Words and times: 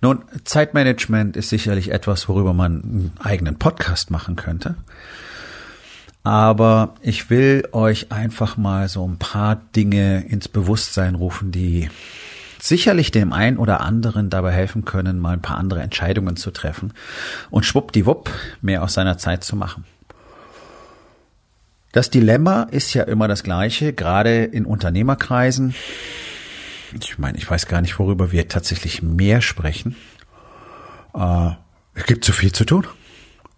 Nun, 0.00 0.24
Zeitmanagement 0.44 1.36
ist 1.36 1.48
sicherlich 1.48 1.90
etwas, 1.90 2.28
worüber 2.28 2.54
man 2.54 2.82
einen 2.82 3.12
eigenen 3.18 3.58
Podcast 3.58 4.10
machen 4.10 4.36
könnte. 4.36 4.76
Aber 6.22 6.94
ich 7.00 7.30
will 7.30 7.68
euch 7.72 8.12
einfach 8.12 8.56
mal 8.56 8.88
so 8.88 9.06
ein 9.06 9.18
paar 9.18 9.56
Dinge 9.74 10.24
ins 10.26 10.48
Bewusstsein 10.48 11.14
rufen, 11.14 11.50
die 11.50 11.88
sicherlich 12.60 13.10
dem 13.10 13.32
einen 13.32 13.56
oder 13.56 13.80
anderen 13.80 14.30
dabei 14.30 14.52
helfen 14.52 14.84
können, 14.84 15.18
mal 15.18 15.32
ein 15.32 15.42
paar 15.42 15.58
andere 15.58 15.80
Entscheidungen 15.80 16.36
zu 16.36 16.50
treffen 16.50 16.92
und 17.50 17.64
schwuppdiwupp 17.64 18.30
mehr 18.60 18.82
aus 18.82 18.94
seiner 18.94 19.18
Zeit 19.18 19.44
zu 19.44 19.56
machen. 19.56 19.84
Das 21.92 22.10
Dilemma 22.10 22.64
ist 22.64 22.92
ja 22.94 23.04
immer 23.04 23.28
das 23.28 23.42
gleiche, 23.42 23.92
gerade 23.92 24.44
in 24.44 24.66
Unternehmerkreisen 24.66 25.74
ich 26.92 27.18
meine, 27.18 27.38
ich 27.38 27.50
weiß 27.50 27.66
gar 27.66 27.80
nicht, 27.80 27.98
worüber 27.98 28.32
wir 28.32 28.48
tatsächlich 28.48 29.02
mehr 29.02 29.40
sprechen. 29.40 29.96
Äh, 31.14 31.50
es 31.94 32.04
gibt 32.06 32.24
zu 32.24 32.32
viel 32.32 32.52
zu 32.52 32.64
tun. 32.64 32.86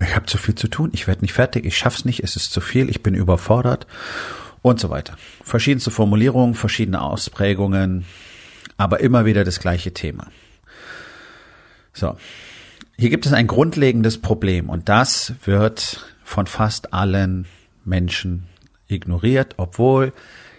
Ich 0.02 0.16
habe 0.16 0.26
zu 0.26 0.38
viel 0.38 0.54
zu 0.54 0.68
tun. 0.68 0.90
Ich 0.92 1.06
werde 1.06 1.20
nicht 1.22 1.34
fertig. 1.34 1.66
Ich 1.66 1.76
schaff's 1.76 2.04
nicht. 2.04 2.22
Es 2.22 2.36
ist 2.36 2.52
zu 2.52 2.60
viel. 2.60 2.88
Ich 2.88 3.02
bin 3.02 3.14
überfordert 3.14 3.86
und 4.62 4.80
so 4.80 4.90
weiter. 4.90 5.16
Verschiedenste 5.44 5.90
Formulierungen, 5.90 6.54
verschiedene 6.54 7.02
Ausprägungen, 7.02 8.06
aber 8.76 9.00
immer 9.00 9.24
wieder 9.24 9.44
das 9.44 9.60
gleiche 9.60 9.92
Thema. 9.92 10.28
So. 11.92 12.16
Hier 12.96 13.10
gibt 13.10 13.24
es 13.24 13.32
ein 13.32 13.46
grundlegendes 13.46 14.20
Problem 14.20 14.68
und 14.68 14.90
das 14.90 15.32
wird 15.44 16.04
von 16.22 16.46
fast 16.46 16.92
allen 16.92 17.46
Menschen 17.84 18.46
ignoriert, 18.88 19.54
obwohl 19.56 20.12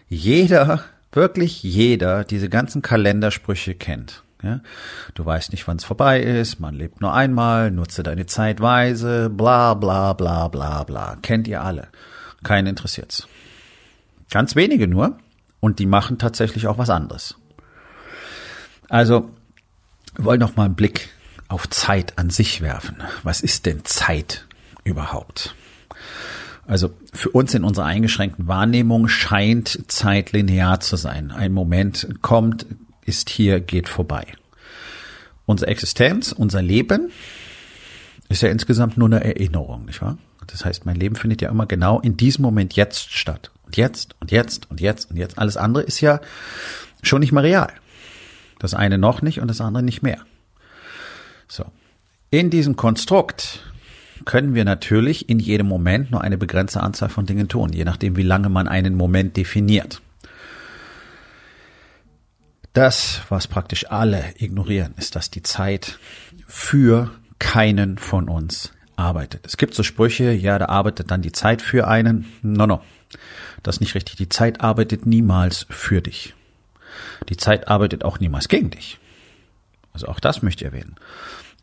jeder 0.10 0.84
wirklich 1.12 1.64
jeder 1.64 2.24
diese 2.24 2.50
ganzen 2.50 2.82
Kalendersprüche 2.82 3.76
kennt. 3.76 4.24
Ja? 4.44 4.62
Du 5.14 5.26
weißt 5.26 5.52
nicht, 5.52 5.68
wann 5.68 5.78
es 5.78 5.84
vorbei 5.84 6.22
ist, 6.22 6.60
man 6.60 6.76
lebt 6.76 7.02
nur 7.02 7.14
einmal, 7.14 7.72
nutze 7.72 8.04
deine 8.04 8.26
Zeit 8.26 8.60
weise, 8.60 9.30
bla 9.30 9.74
bla 9.74 10.14
bla 10.14 10.48
bla 10.48 10.84
bla. 10.84 11.18
Kennt 11.22 11.48
ihr 11.48 11.62
alle. 11.62 11.90
Keinen 12.44 12.68
interessiert's. 12.68 13.28
Ganz 14.30 14.56
wenige 14.56 14.88
nur. 14.88 15.18
Und 15.60 15.78
die 15.78 15.86
machen 15.86 16.18
tatsächlich 16.18 16.68
auch 16.68 16.80
was 16.80 16.90
anderes. 16.90 17.36
Also, 18.90 19.30
wir 20.16 20.26
wollen 20.26 20.40
noch 20.40 20.56
mal 20.56 20.66
einen 20.66 20.76
Blick 20.76 21.10
auf 21.48 21.70
Zeit 21.70 22.18
an 22.18 22.30
sich 22.30 22.62
werfen. 22.62 22.98
Was 23.24 23.42
ist 23.42 23.66
denn 23.68 23.86
Zeit 23.86 24.48
überhaupt? 24.84 25.56
Also 26.68 26.92
für 27.14 27.30
uns 27.30 27.54
in 27.54 27.64
unserer 27.64 27.86
eingeschränkten 27.86 28.48
Wahrnehmung 28.48 29.08
scheint 29.08 29.92
Zeit 29.92 30.32
linear 30.32 30.80
zu 30.80 30.96
sein. 30.96 31.32
Ein 31.32 31.52
Moment 31.54 32.08
kommt, 32.22 32.66
ist 33.06 33.30
hier, 33.30 33.60
geht 33.60 33.90
vorbei. 33.90 34.26
Unsere 35.46 35.72
Existenz, 35.72 36.32
unser 36.32 36.62
Leben 36.62 37.12
ist 38.30 38.42
ja 38.42 38.50
insgesamt 38.50 38.98
nur 38.98 39.08
eine 39.10 39.24
Erinnerung, 39.24 39.86
nicht 39.86 40.02
wahr? 40.02 40.18
Das 40.48 40.66
heißt, 40.66 40.86
mein 40.86 40.96
Leben 40.96 41.16
findet 41.16 41.42
ja 41.42 41.50
immer 41.50 41.66
genau 41.66 42.00
in 42.00 42.18
diesem 42.18 42.44
Moment 42.44 42.76
jetzt 42.76 43.12
statt. 43.14 43.52
Und 43.66 43.78
jetzt 43.78 44.16
und 44.20 44.32
jetzt 44.32 44.70
und 44.70 44.82
jetzt 44.82 45.12
und 45.12 45.18
jetzt. 45.18 45.38
Alles 45.38 45.58
andere 45.58 45.84
ist 45.84 46.02
ja 46.02 46.20
schon 47.02 47.22
nicht 47.22 47.32
mehr 47.32 47.44
real. 47.44 47.72
Das 48.60 48.74
eine 48.74 48.98
noch 48.98 49.22
nicht 49.22 49.40
und 49.40 49.48
das 49.48 49.62
andere 49.62 49.84
nicht 49.84 50.04
mehr. 50.04 50.20
So. 51.48 51.66
In 52.30 52.50
diesem 52.50 52.76
Konstrukt 52.76 53.71
können 54.26 54.56
wir 54.56 54.66
natürlich 54.66 55.30
in 55.30 55.40
jedem 55.40 55.68
Moment 55.68 56.12
nur 56.12 56.22
eine 56.22 56.38
begrenzte 56.38 56.82
Anzahl 56.82 57.10
von 57.10 57.26
Dingen 57.26 57.48
tun, 57.48 57.74
je 57.74 57.86
nachdem, 57.86 58.16
wie 58.16 58.24
lange 58.24 58.50
man 58.50 58.68
einen 58.68 58.96
Moment 58.96 59.38
definiert. 59.38 60.02
Das, 62.74 63.22
was 63.30 63.48
praktisch 63.48 63.90
alle 63.90 64.34
ignorieren, 64.38 64.94
ist, 64.98 65.16
dass 65.16 65.30
die 65.30 65.44
Zeit 65.44 66.00
für 66.48 67.12
keinen 67.40 67.98
von 67.98 68.30
uns 68.30 68.72
arbeitet. 68.96 69.46
Es 69.46 69.58
gibt 69.58 69.74
so 69.74 69.84
Sprüche, 69.84 70.32
ja, 70.32 70.58
da 70.58 70.68
arbeitet 70.68 71.12
dann 71.12 71.22
die 71.22 71.32
Zeit 71.32 71.62
für 71.62 71.88
einen. 71.88 72.32
No, 72.42 72.68
no. 72.68 72.82
Das 73.64 73.76
ist 73.76 73.82
nicht 73.82 73.96
richtig. 73.96 74.16
Die 74.16 74.30
Zeit 74.30 74.62
arbeitet 74.62 75.06
niemals 75.06 75.66
für 75.70 76.02
dich. 76.02 76.34
Die 77.30 77.38
Zeit 77.38 77.68
arbeitet 77.68 78.06
auch 78.06 78.20
niemals 78.20 78.48
gegen 78.48 78.70
dich. 78.70 79.00
Also 79.94 80.08
auch 80.08 80.20
das 80.20 80.42
möchte 80.42 80.64
ich 80.64 80.72
erwähnen. 80.72 80.96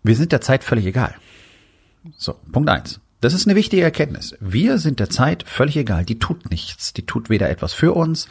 Wir 0.03 0.17
sind 0.17 0.33
der 0.33 0.41
Zeit 0.41 0.65
völlig 0.65 0.87
egal. 0.87 1.15
So, 2.17 2.35
Punkt 2.53 2.69
eins. 2.69 3.01
Das 3.21 3.35
ist 3.35 3.47
eine 3.47 3.57
wichtige 3.57 3.83
Erkenntnis. 3.83 4.37
Wir 4.39 4.79
sind 4.79 5.01
der 5.01 5.11
Zeit 5.11 5.43
völlig 5.43 5.77
egal. 5.77 6.05
Die 6.05 6.21
tut 6.21 6.51
nichts. 6.51 6.93
Die 6.93 7.05
tut 7.05 7.31
weder 7.31 7.51
etwas 7.51 7.73
für 7.73 7.93
uns, 7.93 8.29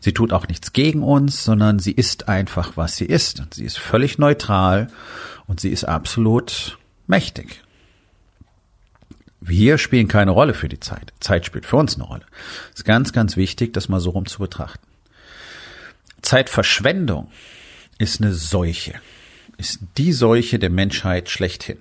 sie 0.00 0.12
tut 0.12 0.32
auch 0.32 0.46
nichts 0.46 0.74
gegen 0.74 1.02
uns, 1.02 1.42
sondern 1.42 1.78
sie 1.78 1.92
ist 1.92 2.28
einfach, 2.28 2.76
was 2.76 2.96
sie 2.96 3.06
ist. 3.06 3.40
Und 3.40 3.54
sie 3.54 3.64
ist 3.64 3.78
völlig 3.78 4.18
neutral 4.18 4.88
und 5.46 5.60
sie 5.60 5.70
ist 5.70 5.84
absolut 5.84 6.78
mächtig. 7.06 7.62
Wir 9.40 9.78
spielen 9.78 10.08
keine 10.08 10.32
Rolle 10.32 10.54
für 10.54 10.68
die 10.68 10.80
Zeit. 10.80 11.12
Zeit 11.20 11.46
spielt 11.46 11.66
für 11.66 11.76
uns 11.76 11.94
eine 11.94 12.04
Rolle. 12.04 12.26
ist 12.74 12.84
ganz, 12.84 13.12
ganz 13.12 13.36
wichtig, 13.36 13.72
das 13.72 13.88
mal 13.88 14.00
so 14.00 14.10
rum 14.10 14.26
zu 14.26 14.40
betrachten. 14.40 14.84
Zeitverschwendung 16.20 17.30
ist 17.98 18.20
eine 18.20 18.34
Seuche. 18.34 18.94
Ist 19.56 19.80
die 19.96 20.12
Seuche 20.12 20.58
der 20.58 20.70
Menschheit 20.70 21.30
schlechthin. 21.30 21.78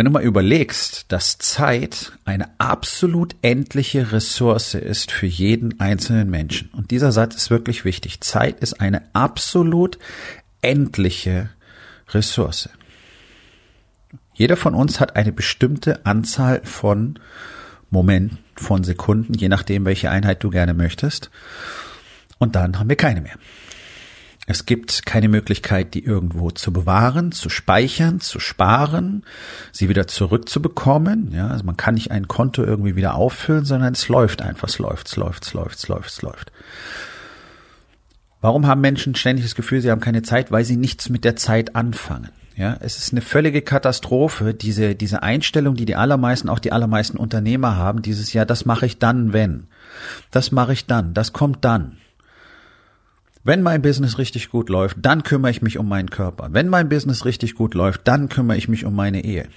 Wenn 0.00 0.06
du 0.06 0.12
mal 0.12 0.22
überlegst, 0.22 1.04
dass 1.08 1.36
Zeit 1.36 2.12
eine 2.24 2.48
absolut 2.58 3.36
endliche 3.42 4.12
Ressource 4.12 4.72
ist 4.72 5.12
für 5.12 5.26
jeden 5.26 5.78
einzelnen 5.78 6.30
Menschen. 6.30 6.70
Und 6.72 6.90
dieser 6.90 7.12
Satz 7.12 7.34
ist 7.34 7.50
wirklich 7.50 7.84
wichtig. 7.84 8.22
Zeit 8.22 8.60
ist 8.60 8.80
eine 8.80 9.02
absolut 9.12 9.98
endliche 10.62 11.50
Ressource. 12.08 12.70
Jeder 14.32 14.56
von 14.56 14.74
uns 14.74 15.00
hat 15.00 15.16
eine 15.16 15.32
bestimmte 15.32 16.06
Anzahl 16.06 16.62
von 16.64 17.18
Momenten, 17.90 18.38
von 18.56 18.84
Sekunden, 18.84 19.34
je 19.34 19.50
nachdem, 19.50 19.84
welche 19.84 20.10
Einheit 20.10 20.42
du 20.42 20.48
gerne 20.48 20.72
möchtest. 20.72 21.30
Und 22.38 22.56
dann 22.56 22.78
haben 22.78 22.88
wir 22.88 22.96
keine 22.96 23.20
mehr. 23.20 23.36
Es 24.50 24.66
gibt 24.66 25.06
keine 25.06 25.28
Möglichkeit, 25.28 25.94
die 25.94 26.04
irgendwo 26.04 26.50
zu 26.50 26.72
bewahren, 26.72 27.30
zu 27.30 27.48
speichern, 27.48 28.18
zu 28.18 28.40
sparen, 28.40 29.22
sie 29.70 29.88
wieder 29.88 30.08
zurückzubekommen. 30.08 31.30
Ja, 31.32 31.46
also 31.46 31.62
man 31.62 31.76
kann 31.76 31.94
nicht 31.94 32.10
ein 32.10 32.26
Konto 32.26 32.64
irgendwie 32.64 32.96
wieder 32.96 33.14
auffüllen, 33.14 33.64
sondern 33.64 33.92
es 33.92 34.08
läuft 34.08 34.42
einfach, 34.42 34.66
es 34.66 34.80
läuft, 34.80 35.06
es 35.06 35.14
läuft, 35.14 35.44
es 35.44 35.54
läuft, 35.54 35.78
es 35.78 35.86
läuft, 35.86 36.08
es 36.10 36.22
läuft. 36.22 36.52
Warum 38.40 38.66
haben 38.66 38.80
Menschen 38.80 39.14
ständig 39.14 39.44
das 39.44 39.54
Gefühl, 39.54 39.82
sie 39.82 39.90
haben 39.92 40.00
keine 40.00 40.22
Zeit? 40.22 40.50
Weil 40.50 40.64
sie 40.64 40.76
nichts 40.76 41.10
mit 41.10 41.24
der 41.24 41.36
Zeit 41.36 41.76
anfangen. 41.76 42.30
Ja, 42.56 42.76
es 42.80 42.98
ist 42.98 43.12
eine 43.12 43.22
völlige 43.22 43.62
Katastrophe, 43.62 44.52
diese, 44.52 44.96
diese 44.96 45.22
Einstellung, 45.22 45.76
die 45.76 45.84
die 45.84 45.94
allermeisten, 45.94 46.48
auch 46.48 46.58
die 46.58 46.72
allermeisten 46.72 47.18
Unternehmer 47.18 47.76
haben, 47.76 48.02
dieses 48.02 48.32
Jahr, 48.32 48.46
das 48.46 48.64
mache 48.64 48.86
ich 48.86 48.98
dann, 48.98 49.32
wenn. 49.32 49.68
Das 50.32 50.50
mache 50.50 50.72
ich 50.72 50.86
dann, 50.86 51.14
das 51.14 51.32
kommt 51.32 51.64
dann. 51.64 51.98
Wenn 53.42 53.62
mein 53.62 53.80
Business 53.80 54.18
richtig 54.18 54.50
gut 54.50 54.68
läuft, 54.68 54.98
dann 55.00 55.22
kümmere 55.22 55.50
ich 55.50 55.62
mich 55.62 55.78
um 55.78 55.88
meinen 55.88 56.10
Körper. 56.10 56.48
Wenn 56.52 56.68
mein 56.68 56.88
Business 56.88 57.24
richtig 57.24 57.54
gut 57.54 57.74
läuft, 57.74 58.06
dann 58.06 58.28
kümmere 58.28 58.58
ich 58.58 58.68
mich 58.68 58.84
um 58.84 58.94
meine 58.94 59.24
Ehe. 59.24 59.48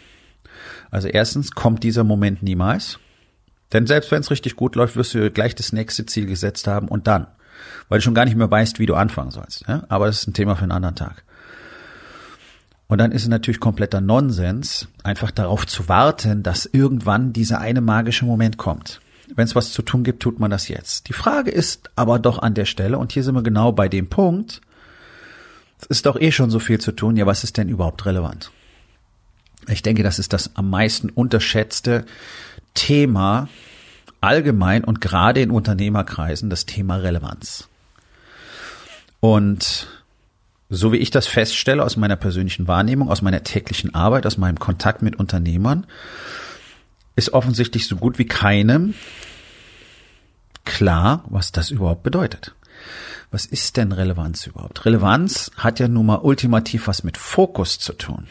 Also 0.89 1.09
erstens 1.09 1.51
kommt 1.51 1.83
dieser 1.83 2.03
Moment 2.03 2.43
niemals. 2.43 2.99
Denn 3.73 3.87
selbst 3.87 4.11
wenn 4.11 4.21
es 4.21 4.31
richtig 4.31 4.55
gut 4.55 4.75
läuft, 4.75 4.95
wirst 4.95 5.13
du 5.15 5.29
gleich 5.31 5.55
das 5.55 5.73
nächste 5.73 6.05
Ziel 6.05 6.27
gesetzt 6.27 6.67
haben 6.67 6.87
und 6.87 7.07
dann. 7.07 7.27
Weil 7.89 7.99
du 7.99 8.03
schon 8.03 8.13
gar 8.13 8.25
nicht 8.25 8.37
mehr 8.37 8.49
weißt, 8.49 8.79
wie 8.79 8.85
du 8.85 8.95
anfangen 8.95 9.31
sollst. 9.31 9.65
Ja? 9.67 9.83
Aber 9.89 10.05
das 10.05 10.21
ist 10.21 10.27
ein 10.27 10.33
Thema 10.33 10.55
für 10.55 10.63
einen 10.63 10.71
anderen 10.71 10.95
Tag. 10.95 11.23
Und 12.87 12.99
dann 12.99 13.11
ist 13.11 13.23
es 13.23 13.27
natürlich 13.27 13.59
kompletter 13.59 14.01
Nonsens, 14.01 14.87
einfach 15.03 15.31
darauf 15.31 15.65
zu 15.65 15.89
warten, 15.89 16.43
dass 16.43 16.65
irgendwann 16.65 17.33
dieser 17.33 17.59
eine 17.59 17.81
magische 17.81 18.25
Moment 18.25 18.57
kommt. 18.57 19.01
Wenn 19.35 19.45
es 19.45 19.55
was 19.55 19.71
zu 19.71 19.81
tun 19.81 20.03
gibt, 20.03 20.21
tut 20.21 20.39
man 20.39 20.51
das 20.51 20.67
jetzt. 20.67 21.09
Die 21.09 21.13
Frage 21.13 21.51
ist 21.51 21.89
aber 21.95 22.19
doch 22.19 22.39
an 22.39 22.53
der 22.53 22.65
Stelle, 22.65 22.97
und 22.97 23.11
hier 23.11 23.23
sind 23.23 23.35
wir 23.35 23.43
genau 23.43 23.71
bei 23.71 23.89
dem 23.89 24.07
Punkt, 24.07 24.61
es 25.79 25.87
ist 25.87 26.05
doch 26.05 26.19
eh 26.19 26.31
schon 26.31 26.49
so 26.49 26.59
viel 26.59 26.79
zu 26.79 26.91
tun, 26.91 27.17
ja, 27.17 27.25
was 27.25 27.43
ist 27.43 27.57
denn 27.57 27.67
überhaupt 27.67 28.05
relevant? 28.05 28.51
Ich 29.67 29.81
denke, 29.81 30.03
das 30.03 30.19
ist 30.19 30.33
das 30.33 30.55
am 30.55 30.69
meisten 30.69 31.09
unterschätzte 31.09 32.05
Thema 32.73 33.47
allgemein 34.21 34.83
und 34.83 35.01
gerade 35.01 35.41
in 35.41 35.51
Unternehmerkreisen 35.51 36.49
das 36.49 36.65
Thema 36.65 36.97
Relevanz. 36.97 37.67
Und 39.19 39.87
so 40.69 40.91
wie 40.91 40.97
ich 40.97 41.11
das 41.11 41.27
feststelle 41.27 41.83
aus 41.83 41.97
meiner 41.97 42.15
persönlichen 42.15 42.67
Wahrnehmung, 42.67 43.09
aus 43.09 43.21
meiner 43.21 43.43
täglichen 43.43 43.93
Arbeit, 43.93 44.25
aus 44.25 44.37
meinem 44.37 44.59
Kontakt 44.59 45.01
mit 45.01 45.17
Unternehmern, 45.17 45.85
ist 47.15 47.33
offensichtlich 47.33 47.87
so 47.87 47.95
gut 47.95 48.17
wie 48.19 48.25
keinem 48.25 48.93
klar, 50.65 51.23
was 51.29 51.51
das 51.51 51.71
überhaupt 51.71 52.03
bedeutet. 52.03 52.55
Was 53.31 53.45
ist 53.45 53.77
denn 53.77 53.91
Relevanz 53.91 54.45
überhaupt? 54.45 54.85
Relevanz 54.85 55.51
hat 55.57 55.79
ja 55.79 55.87
nun 55.87 56.05
mal 56.05 56.19
ultimativ 56.19 56.87
was 56.87 57.03
mit 57.03 57.17
Fokus 57.17 57.79
zu 57.79 57.93
tun. 57.93 58.27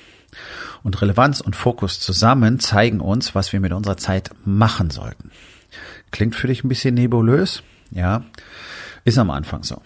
Und 0.83 1.01
Relevanz 1.03 1.41
und 1.41 1.57
Fokus 1.57 2.01
zusammen 2.01 2.59
zeigen 2.59 3.01
uns, 3.01 3.35
was 3.35 3.53
wir 3.53 3.61
mit 3.61 3.73
unserer 3.73 3.97
Zeit 3.97 4.31
machen 4.45 4.91
sollten. 4.91 5.31
Klingt 6.11 6.35
für 6.35 6.47
dich 6.47 6.65
ein 6.65 6.69
bisschen 6.69 6.95
nebulös? 6.95 7.63
Ja, 7.91 8.25
ist 9.05 9.19
am 9.19 9.31
Anfang 9.31 9.63
so. 9.63 9.83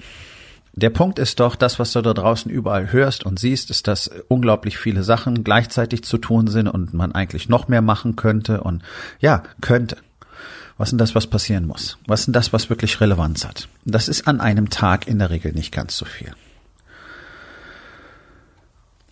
Der 0.79 0.91
Punkt 0.91 1.19
ist 1.19 1.41
doch, 1.41 1.57
das, 1.57 1.79
was 1.79 1.93
du 1.93 2.03
da 2.03 2.13
draußen 2.13 2.51
überall 2.51 2.93
hörst 2.93 3.25
und 3.25 3.39
siehst, 3.39 3.71
ist, 3.71 3.89
dass 3.89 4.11
unglaublich 4.29 4.77
viele 4.77 5.03
Sachen 5.03 5.43
gleichzeitig 5.43 6.05
zu 6.05 6.19
tun 6.19 6.49
sind 6.49 6.69
und 6.69 6.93
man 6.93 7.13
eigentlich 7.13 7.49
noch 7.49 7.69
mehr 7.69 7.81
machen 7.81 8.15
könnte 8.15 8.61
und 8.61 8.83
ja, 9.19 9.43
könnte. 9.63 9.97
Was 10.77 10.93
ist 10.93 11.01
das, 11.01 11.15
was 11.15 11.29
passieren 11.29 11.67
muss? 11.67 11.97
Was 12.07 12.29
ist 12.29 12.37
das, 12.37 12.53
was 12.53 12.69
wirklich 12.69 13.01
Relevanz 13.01 13.47
hat? 13.47 13.69
Das 13.87 14.07
ist 14.07 14.29
an 14.29 14.43
einem 14.43 14.69
Tag 14.69 15.09
in 15.09 15.19
der 15.19 15.31
Regel 15.31 15.53
nicht 15.53 15.73
ganz 15.73 15.97
so 15.97 16.05
viel. 16.05 16.35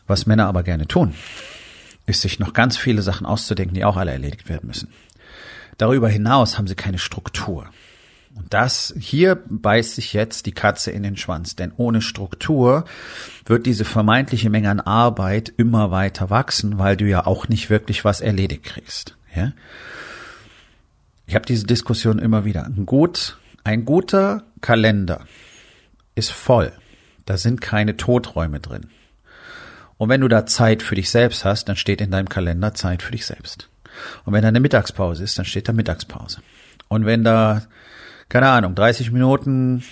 Was 0.06 0.26
Männer 0.26 0.48
aber 0.48 0.64
gerne 0.64 0.86
tun, 0.86 1.14
ist 2.04 2.20
sich 2.20 2.38
noch 2.38 2.52
ganz 2.52 2.76
viele 2.76 3.00
Sachen 3.00 3.24
auszudenken, 3.24 3.74
die 3.74 3.86
auch 3.86 3.96
alle 3.96 4.12
erledigt 4.12 4.50
werden 4.50 4.66
müssen. 4.66 4.92
Darüber 5.78 6.10
hinaus 6.10 6.58
haben 6.58 6.66
sie 6.66 6.74
keine 6.74 6.98
Struktur. 6.98 7.70
Und 8.34 8.52
das 8.52 8.92
hier 8.98 9.36
beißt 9.48 9.94
sich 9.94 10.12
jetzt 10.12 10.46
die 10.46 10.52
Katze 10.52 10.90
in 10.90 11.04
den 11.04 11.16
Schwanz, 11.16 11.54
denn 11.54 11.72
ohne 11.76 12.02
Struktur 12.02 12.84
wird 13.46 13.64
diese 13.64 13.84
vermeintliche 13.84 14.50
Menge 14.50 14.70
an 14.70 14.80
Arbeit 14.80 15.52
immer 15.56 15.90
weiter 15.92 16.30
wachsen, 16.30 16.78
weil 16.78 16.96
du 16.96 17.06
ja 17.06 17.26
auch 17.26 17.48
nicht 17.48 17.70
wirklich 17.70 18.04
was 18.04 18.20
erledigt 18.20 18.64
kriegst. 18.64 19.16
Ja? 19.34 19.52
Ich 21.26 21.34
habe 21.34 21.46
diese 21.46 21.66
Diskussion 21.66 22.18
immer 22.18 22.44
wieder. 22.44 22.64
Ein, 22.64 22.86
gut, 22.86 23.38
ein 23.62 23.84
guter 23.84 24.44
Kalender 24.60 25.24
ist 26.14 26.32
voll. 26.32 26.72
Da 27.26 27.38
sind 27.38 27.60
keine 27.60 27.96
Toträume 27.96 28.60
drin. 28.60 28.88
Und 29.96 30.08
wenn 30.08 30.20
du 30.20 30.28
da 30.28 30.44
Zeit 30.44 30.82
für 30.82 30.96
dich 30.96 31.08
selbst 31.08 31.44
hast, 31.44 31.68
dann 31.68 31.76
steht 31.76 32.00
in 32.00 32.10
deinem 32.10 32.28
Kalender 32.28 32.74
Zeit 32.74 33.02
für 33.02 33.12
dich 33.12 33.24
selbst. 33.24 33.68
Und 34.24 34.32
wenn 34.32 34.42
da 34.42 34.48
eine 34.48 34.60
Mittagspause 34.60 35.22
ist, 35.22 35.38
dann 35.38 35.44
steht 35.44 35.68
da 35.68 35.72
Mittagspause. 35.72 36.40
Und 36.88 37.06
wenn 37.06 37.24
da, 37.24 37.62
keine 38.34 38.48
Ahnung, 38.48 38.74
30 38.74 39.12
Minuten 39.12 39.84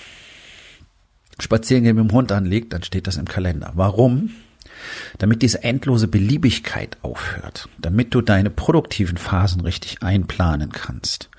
spazieren 1.39 1.85
gehen 1.85 1.95
mit 1.95 2.11
dem 2.11 2.13
Hund 2.13 2.33
anliegt, 2.33 2.73
dann 2.73 2.83
steht 2.83 3.07
das 3.07 3.17
im 3.17 3.29
Kalender. 3.29 3.71
Warum? 3.77 4.31
Damit 5.19 5.43
diese 5.43 5.63
endlose 5.63 6.09
Beliebigkeit 6.09 6.97
aufhört, 7.03 7.69
damit 7.79 8.13
du 8.13 8.21
deine 8.21 8.51
produktiven 8.51 9.17
Phasen 9.17 9.61
richtig 9.61 10.03
einplanen 10.03 10.73
kannst. 10.73 11.31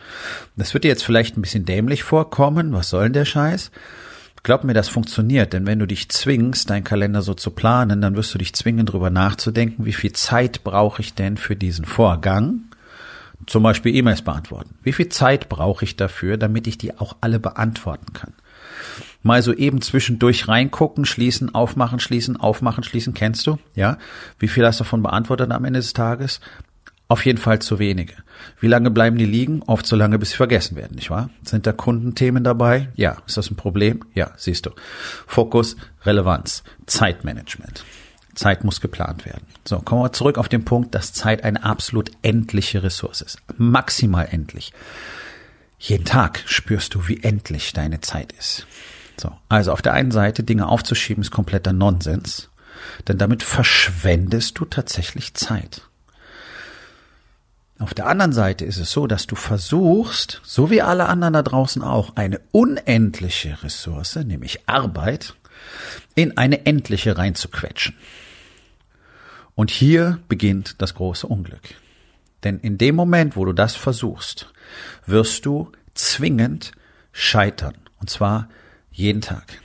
Das 0.56 0.74
wird 0.74 0.86
dir 0.86 0.88
jetzt 0.88 1.04
vielleicht 1.04 1.36
ein 1.36 1.42
bisschen 1.42 1.66
dämlich 1.66 2.04
vorkommen. 2.04 2.72
Was 2.72 2.88
soll 2.88 3.04
denn 3.04 3.14
der 3.14 3.26
Scheiß? 3.26 3.72
Glaub 4.44 4.64
mir, 4.64 4.74
das 4.74 4.88
funktioniert, 4.88 5.52
denn 5.52 5.66
wenn 5.66 5.80
du 5.80 5.86
dich 5.86 6.08
zwingst, 6.08 6.70
deinen 6.70 6.86
Kalender 6.86 7.22
so 7.22 7.34
zu 7.34 7.52
planen, 7.52 8.00
dann 8.00 8.16
wirst 8.16 8.34
du 8.34 8.38
dich 8.38 8.54
zwingen, 8.54 8.86
darüber 8.86 9.10
nachzudenken, 9.10 9.84
wie 9.84 9.92
viel 9.92 10.14
Zeit 10.14 10.64
brauche 10.64 11.02
ich 11.02 11.16
denn 11.16 11.36
für 11.36 11.58
diesen 11.58 11.84
Vorgang? 11.84 12.62
Zum 13.48 13.64
Beispiel 13.64 13.96
E-Mails 13.96 14.22
beantworten. 14.22 14.76
Wie 14.84 14.94
viel 14.94 15.10
Zeit 15.10 15.50
brauche 15.50 15.86
ich 15.86 15.96
dafür, 15.96 16.38
damit 16.38 16.68
ich 16.68 16.78
die 16.78 16.98
auch 16.98 17.18
alle 17.22 17.40
beantworten 17.40 18.14
kann? 18.14 18.34
Mal 19.22 19.42
so 19.42 19.54
eben 19.54 19.82
zwischendurch 19.82 20.48
reingucken, 20.48 21.06
schließen, 21.06 21.56
aufmachen, 21.56 22.00
schließen, 22.00 22.38
aufmachen, 22.38 22.84
schließen, 22.84 23.14
kennst 23.14 23.48
du? 23.48 23.58
Ja? 23.76 23.98
Wie 24.40 24.48
viel 24.48 24.66
hast 24.66 24.80
du 24.80 24.84
davon 24.84 25.04
beantwortet 25.04 25.52
am 25.52 25.66
Ende 25.66 25.80
des 25.80 25.94
Tages? 25.94 26.42
Auf 27.08 27.26
jeden 27.26 27.38
Fall 27.38 27.60
zu 27.60 27.80
wenige. 27.80 28.16
Wie 28.60 28.68
lange 28.68 28.90
bleiben 28.90 29.18
die 29.18 29.26
liegen? 29.26 29.62
Oft 29.64 29.86
so 29.86 29.96
lange, 29.96 30.18
bis 30.18 30.32
sie 30.32 30.38
vergessen 30.38 30.76
werden, 30.76 30.96
nicht 30.96 31.10
wahr? 31.10 31.30
Sind 31.44 31.68
da 31.68 31.72
Kundenthemen 31.72 32.44
dabei? 32.44 32.90
Ja. 32.96 33.18
Ist 33.28 33.38
das 33.38 33.52
ein 33.52 33.56
Problem? 33.56 34.02
Ja, 34.14 34.32
siehst 34.36 34.66
du. 34.66 34.72
Fokus, 35.28 35.76
Relevanz, 36.06 36.64
Zeitmanagement. 36.86 37.84
Zeit 38.36 38.64
muss 38.64 38.82
geplant 38.82 39.26
werden. 39.26 39.46
So, 39.66 39.80
kommen 39.80 40.04
wir 40.04 40.14
zurück 40.14 40.38
auf 40.38 40.50
den 40.50 40.66
Punkt, 40.66 40.96
dass 40.96 41.14
Zeit 41.14 41.44
eine 41.44 41.64
absolut 41.64 42.12
endliche 42.22 42.84
Ressource 42.84 43.22
ist. 43.22 43.38
Maximal 43.58 44.28
endlich. 44.32 44.74
Jeden 45.80 46.06
Tag 46.06 46.44
spürst 46.46 46.96
du, 46.96 47.08
wie 47.08 47.22
endlich 47.24 47.74
deine 47.74 48.02
Zeit 48.02 48.32
ist. 48.34 48.66
So, 49.18 49.32
also 49.50 49.72
auf 49.72 49.82
der 49.82 49.94
einen 49.94 50.12
Seite 50.12 50.44
Dinge 50.44 50.68
aufzuschieben 50.68 51.24
ist 51.24 51.32
kompletter 51.32 51.74
Nonsens, 51.74 52.50
denn 53.08 53.18
damit 53.18 53.44
verschwendest 53.44 54.58
du 54.58 54.66
tatsächlich 54.66 55.34
Zeit. 55.34 55.82
Auf 57.80 57.94
der 57.94 58.08
anderen 58.08 58.32
Seite 58.34 58.66
ist 58.66 58.78
es 58.78 58.92
so, 58.92 59.08
dass 59.08 59.28
du 59.28 59.36
versuchst, 59.36 60.42
so 60.44 60.70
wie 60.70 60.82
alle 60.82 61.08
anderen 61.08 61.34
da 61.34 61.42
draußen 61.42 61.82
auch, 61.82 62.16
eine 62.16 62.40
unendliche 62.52 63.62
Ressource, 63.62 64.16
nämlich 64.16 64.62
Arbeit, 64.68 65.36
in 66.16 66.38
eine 66.38 66.66
endliche 66.66 67.18
reinzuquetschen. 67.18 67.96
Und 69.56 69.72
hier 69.72 70.20
beginnt 70.28 70.82
das 70.82 70.96
große 70.96 71.28
Unglück. 71.28 71.76
Denn 72.44 72.60
in 72.60 72.78
dem 72.78 72.96
Moment, 72.96 73.36
wo 73.36 73.46
du 73.46 73.54
das 73.54 73.76
versuchst, 73.76 74.52
wirst 75.06 75.46
du 75.46 75.72
zwingend 75.94 76.72
scheitern. 77.12 77.76
Und 78.00 78.10
zwar 78.10 78.50
jeden 78.92 79.22
Tag. 79.22 79.62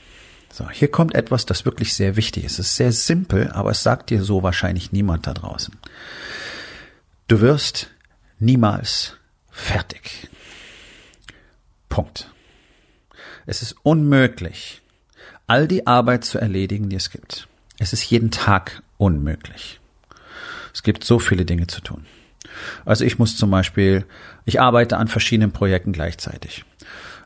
So, 0.52 0.69
hier 0.70 0.90
kommt 0.90 1.14
etwas, 1.14 1.46
das 1.46 1.64
wirklich 1.64 1.94
sehr 1.94 2.17
wichtig 2.17 2.44
ist. 2.44 2.58
Es 2.58 2.69
ist 2.69 2.76
sehr 2.76 2.93
simpel, 2.93 3.50
aber 3.52 3.70
es 3.70 3.82
sagt 3.82 4.11
dir 4.11 4.23
so 4.23 4.43
wahrscheinlich 4.43 4.93
niemand 4.93 5.26
da 5.26 5.35
draußen. 5.35 5.75
Du 7.29 7.41
wirst 7.41 7.91
niemals 8.38 9.17
fertig. 9.50 10.29
Punkt. 11.88 12.31
Es 13.46 13.62
ist 13.62 13.76
unmöglich, 13.82 14.82
all 15.46 15.69
die 15.69 15.87
Arbeit 15.87 16.25
zu 16.25 16.38
erledigen, 16.38 16.88
die 16.91 16.96
es 16.96 17.11
gibt. 17.11 17.49
Es 17.79 17.93
ist 17.93 18.05
jeden 18.05 18.31
Tag 18.31 18.82
unmöglich. 18.98 19.80
Es 20.74 20.82
gibt 20.82 21.04
so 21.04 21.18
viele 21.18 21.44
Dinge 21.44 21.66
zu 21.66 21.80
tun. 21.80 22.04
Also 22.84 23.04
ich 23.04 23.18
muss 23.18 23.36
zum 23.36 23.50
Beispiel, 23.50 24.04
ich 24.44 24.60
arbeite 24.60 24.96
an 24.96 25.08
verschiedenen 25.08 25.52
Projekten 25.52 25.92
gleichzeitig. 25.92 26.64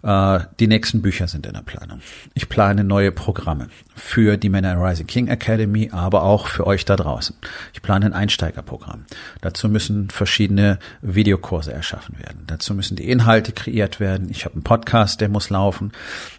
Äh, 0.02 0.40
die 0.58 0.66
nächsten 0.66 1.00
Bücher 1.00 1.28
sind 1.28 1.46
in 1.46 1.54
der 1.54 1.62
Planung. 1.62 2.00
Ich 2.34 2.48
plane 2.48 2.82
neue 2.82 3.12
Programme 3.12 3.68
für 3.94 4.36
die 4.36 4.48
Männer 4.48 4.76
Rising 4.76 5.06
King 5.06 5.28
Academy, 5.28 5.90
aber 5.92 6.22
auch 6.24 6.48
für 6.48 6.66
euch 6.66 6.84
da 6.84 6.96
draußen. 6.96 7.36
Ich 7.72 7.82
plane 7.82 8.06
ein 8.06 8.12
Einsteigerprogramm. 8.12 9.04
Dazu 9.40 9.68
müssen 9.68 10.10
verschiedene 10.10 10.78
Videokurse 11.02 11.72
erschaffen 11.72 12.18
werden. 12.18 12.44
Dazu 12.46 12.74
müssen 12.74 12.96
die 12.96 13.08
Inhalte 13.08 13.52
kreiert 13.52 14.00
werden. 14.00 14.28
Ich 14.30 14.44
habe 14.44 14.54
einen 14.54 14.64
Podcast, 14.64 15.20
der 15.20 15.28
muss 15.28 15.50
laufen. 15.50 15.92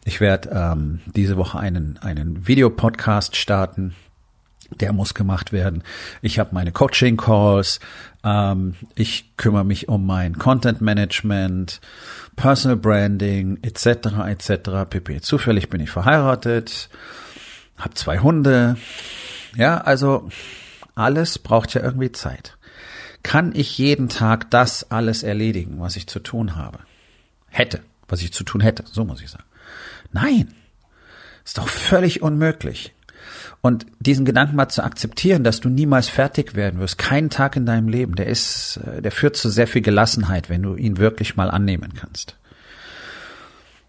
Ich 0.04 0.20
werde 0.20 0.50
ähm, 0.52 1.00
diese 1.06 1.38
Woche 1.38 1.60
einen, 1.60 1.98
einen 2.02 2.48
Videopodcast 2.48 3.38
starten 3.38 3.96
der 4.70 4.94
muss 4.94 5.14
gemacht 5.14 5.52
werden. 5.52 5.84
Ich 6.22 6.40
habe 6.40 6.50
meine 6.54 6.72
Coaching-Calls, 6.72 7.80
ähm, 8.24 8.76
ich 8.96 9.36
kümmere 9.38 9.66
mich 9.66 9.90
um 9.90 10.06
mein 10.06 10.38
Content-Management, 10.38 11.82
Personal 12.36 12.78
Branding 12.78 13.60
etc. 13.62 13.86
etc. 14.28 14.90
pp. 14.90 15.22
Zufällig 15.22 15.70
bin 15.70 15.82
ich 15.82 15.92
verheiratet, 15.92 16.90
habe 17.78 17.94
zwei 17.96 18.20
Hunde. 18.20 18.78
Ja, 19.56 19.80
also 19.80 20.30
alles 20.96 21.40
braucht 21.40 21.74
ja 21.74 21.82
irgendwie 21.82 22.12
Zeit. 22.12 22.58
Kann 23.24 23.54
ich 23.56 23.78
jeden 23.78 24.10
Tag 24.10 24.52
das 24.52 24.92
alles 24.92 25.24
erledigen, 25.24 25.80
was 25.80 25.96
ich 25.96 26.08
zu 26.08 26.20
tun 26.20 26.56
habe? 26.56 26.80
Hätte, 27.50 27.82
was 28.08 28.22
ich 28.22 28.34
zu 28.34 28.44
tun 28.44 28.62
hätte, 28.62 28.84
so 28.92 29.06
muss 29.06 29.22
ich 29.22 29.30
sagen. 29.30 29.46
Nein, 30.12 30.54
ist 31.46 31.58
doch 31.58 31.68
völlig 31.68 32.22
unmöglich. 32.22 32.94
Und 33.66 33.86
diesen 34.02 34.26
Gedanken 34.26 34.58
mal 34.58 34.68
zu 34.68 34.84
akzeptieren, 34.84 35.46
dass 35.46 35.62
du 35.62 35.70
niemals 35.70 36.10
fertig 36.10 36.54
werden 36.54 36.82
wirst, 36.82 36.98
keinen 36.98 37.30
Tag 37.30 37.56
in 37.56 37.66
deinem 37.66 37.88
Leben, 37.88 38.14
der 38.16 38.28
ist, 38.28 38.78
äh, 38.86 39.02
der 39.02 39.12
führt 39.12 39.38
zu 39.38 39.50
sehr 39.50 39.68
viel 39.68 39.82
Gelassenheit, 39.82 40.50
wenn 40.50 40.62
du 40.62 40.76
ihn 40.76 40.98
wirklich 40.98 41.38
mal 41.38 41.50
annehmen 41.50 41.94
kannst. 41.96 42.36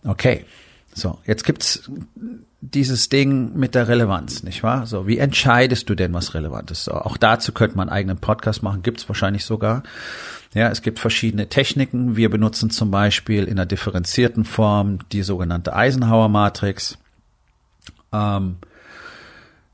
Okay. 0.04 0.44
So, 0.94 1.18
jetzt 1.26 1.42
gibt's 1.42 1.90
dieses 2.60 3.08
Ding 3.08 3.56
mit 3.56 3.74
der 3.74 3.88
Relevanz, 3.88 4.44
nicht 4.44 4.62
wahr? 4.62 4.86
So, 4.86 5.08
wie 5.08 5.18
entscheidest 5.18 5.90
du 5.90 5.96
denn, 5.96 6.14
was 6.14 6.34
relevant 6.34 6.70
ist? 6.70 6.84
So, 6.84 6.92
auch 6.92 7.16
dazu 7.16 7.50
könnte 7.50 7.76
man 7.76 7.88
einen 7.88 7.96
eigenen 7.96 8.18
Podcast 8.18 8.62
machen, 8.62 8.84
gibt's 8.84 9.08
wahrscheinlich 9.08 9.44
sogar. 9.44 9.82
Ja, 10.54 10.68
es 10.68 10.82
gibt 10.82 11.00
verschiedene 11.00 11.48
Techniken. 11.48 12.14
Wir 12.14 12.30
benutzen 12.30 12.70
zum 12.70 12.92
Beispiel 12.92 13.42
in 13.42 13.54
einer 13.54 13.66
differenzierten 13.66 14.44
Form 14.44 15.00
die 15.10 15.24
sogenannte 15.24 15.74
Eisenhower-Matrix. 15.74 16.96
Ähm, 18.12 18.58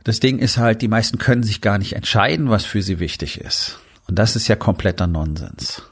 das 0.04 0.21
Ding 0.21 0.38
ist 0.38 0.59
halt, 0.59 0.83
die 0.83 0.88
meisten 0.88 1.19
können 1.19 1.42
sich 1.42 1.61
gar 1.61 1.78
nicht 1.78 1.95
entscheiden, 1.95 2.50
was 2.50 2.64
für 2.64 2.83
sie 2.83 3.00
wichtig 3.00 3.40
ist. 3.40 3.78
Und 4.07 4.19
das 4.19 4.37
ist 4.37 4.49
ja 4.49 4.57
kompletter 4.57 5.07
Nonsens. 5.07 5.83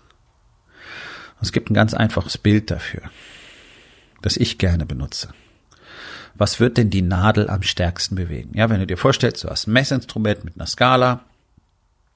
Es 1.40 1.52
gibt 1.52 1.70
ein 1.70 1.74
ganz 1.74 1.94
einfaches 1.94 2.38
Bild 2.38 2.70
dafür, 2.70 3.02
das 4.22 4.36
ich 4.36 4.58
gerne 4.58 4.86
benutze. 4.86 5.28
Was 6.34 6.60
wird 6.60 6.78
denn 6.78 6.90
die 6.90 7.02
Nadel 7.02 7.48
am 7.50 7.62
stärksten 7.62 8.14
bewegen? 8.14 8.56
Ja, 8.56 8.70
wenn 8.70 8.80
du 8.80 8.86
dir 8.86 8.96
vorstellst, 8.96 9.44
du 9.44 9.48
hast 9.48 9.66
ein 9.66 9.72
Messinstrument 9.72 10.44
mit 10.44 10.56
einer 10.56 10.66
Skala, 10.66 11.24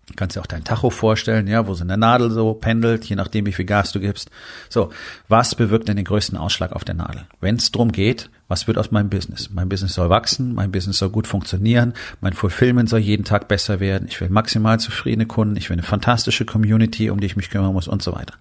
Du 0.09 0.15
kannst 0.17 0.37
dir 0.37 0.41
auch 0.41 0.47
dein 0.47 0.65
Tacho 0.65 0.91
vorstellen, 0.91 1.47
ja, 1.47 1.67
wo 1.69 1.75
so 1.75 1.85
eine 1.85 1.97
Nadel 1.97 2.33
so 2.33 2.55
pendelt, 2.55 3.05
je 3.05 3.15
nachdem, 3.15 3.47
wie 3.47 3.53
viel 3.53 3.65
Gas 3.65 3.93
du 3.93 4.01
gibst. 4.01 4.31
So, 4.69 4.91
was 5.29 5.55
bewirkt 5.55 5.89
denn 5.89 5.97
den 5.97 6.05
größten 6.05 6.37
Ausschlag 6.37 6.73
auf 6.73 6.85
der 6.85 6.97
Nadel? 6.97 7.25
Wenn 7.41 7.55
es 7.57 7.71
drum 7.71 7.93
geht, 7.93 8.29
was 8.49 8.67
wird 8.67 8.79
aus 8.79 8.91
meinem 8.91 9.11
Business? 9.11 9.51
Mein 9.51 9.69
Business 9.69 9.95
soll 9.95 10.11
wachsen, 10.11 10.55
mein 10.55 10.73
Business 10.73 10.99
soll 10.99 11.11
gut 11.11 11.29
funktionieren, 11.29 11.95
mein 12.21 12.33
Fulfillment 12.33 12.89
soll 12.89 12.99
jeden 12.99 13.25
Tag 13.25 13.47
besser 13.47 13.79
werden, 13.79 14.09
ich 14.09 14.21
will 14.21 14.29
maximal 14.29 14.81
zufriedene 14.81 15.27
Kunden, 15.27 15.57
ich 15.57 15.71
will 15.71 15.77
eine 15.77 15.85
fantastische 15.85 16.45
Community, 16.45 17.09
um 17.09 17.21
die 17.21 17.27
ich 17.27 17.37
mich 17.37 17.51
kümmern 17.51 17.73
muss 17.73 17.87
und 17.87 18.03
so 18.03 18.13
weiter. 18.13 18.35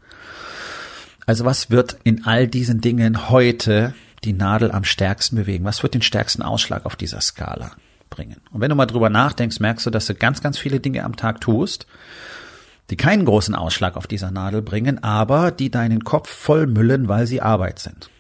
Also 1.28 1.46
was 1.46 1.70
wird 1.70 1.98
in 2.04 2.26
all 2.26 2.48
diesen 2.48 2.82
Dingen 2.82 3.30
heute 3.30 3.94
die 4.24 4.34
Nadel 4.34 4.72
am 4.72 4.84
stärksten 4.84 5.36
bewegen? 5.36 5.64
Was 5.64 5.84
wird 5.84 5.94
den 5.94 6.02
stärksten 6.02 6.42
Ausschlag 6.42 6.86
auf 6.86 6.96
dieser 6.96 7.22
Skala? 7.22 7.72
Bringen. 8.12 8.42
Und 8.52 8.62
wenn 8.62 8.70
du 8.70 8.76
mal 8.76 8.86
drüber 8.86 9.10
nachdenkst, 9.10 9.60
merkst 9.60 9.88
du, 9.88 9.90
dass 9.90 10.06
du 10.06 10.14
ganz, 10.14 10.42
ganz 10.42 10.60
viele 10.60 10.80
Dinge 10.80 11.04
am 11.04 11.16
Tag 11.16 11.42
tust, 11.42 11.88
die 12.92 12.98
keinen 12.98 13.26
großen 13.26 13.56
Ausschlag 13.56 13.98
auf 13.98 14.06
dieser 14.06 14.30
Nadel 14.30 14.62
bringen, 14.62 15.04
aber 15.04 15.50
die 15.50 15.72
deinen 15.72 16.04
Kopf 16.04 16.30
vollmüllen, 16.30 17.08
weil 17.08 17.26
sie 17.26 17.42
Arbeit 17.42 17.80
sind. 17.80 18.12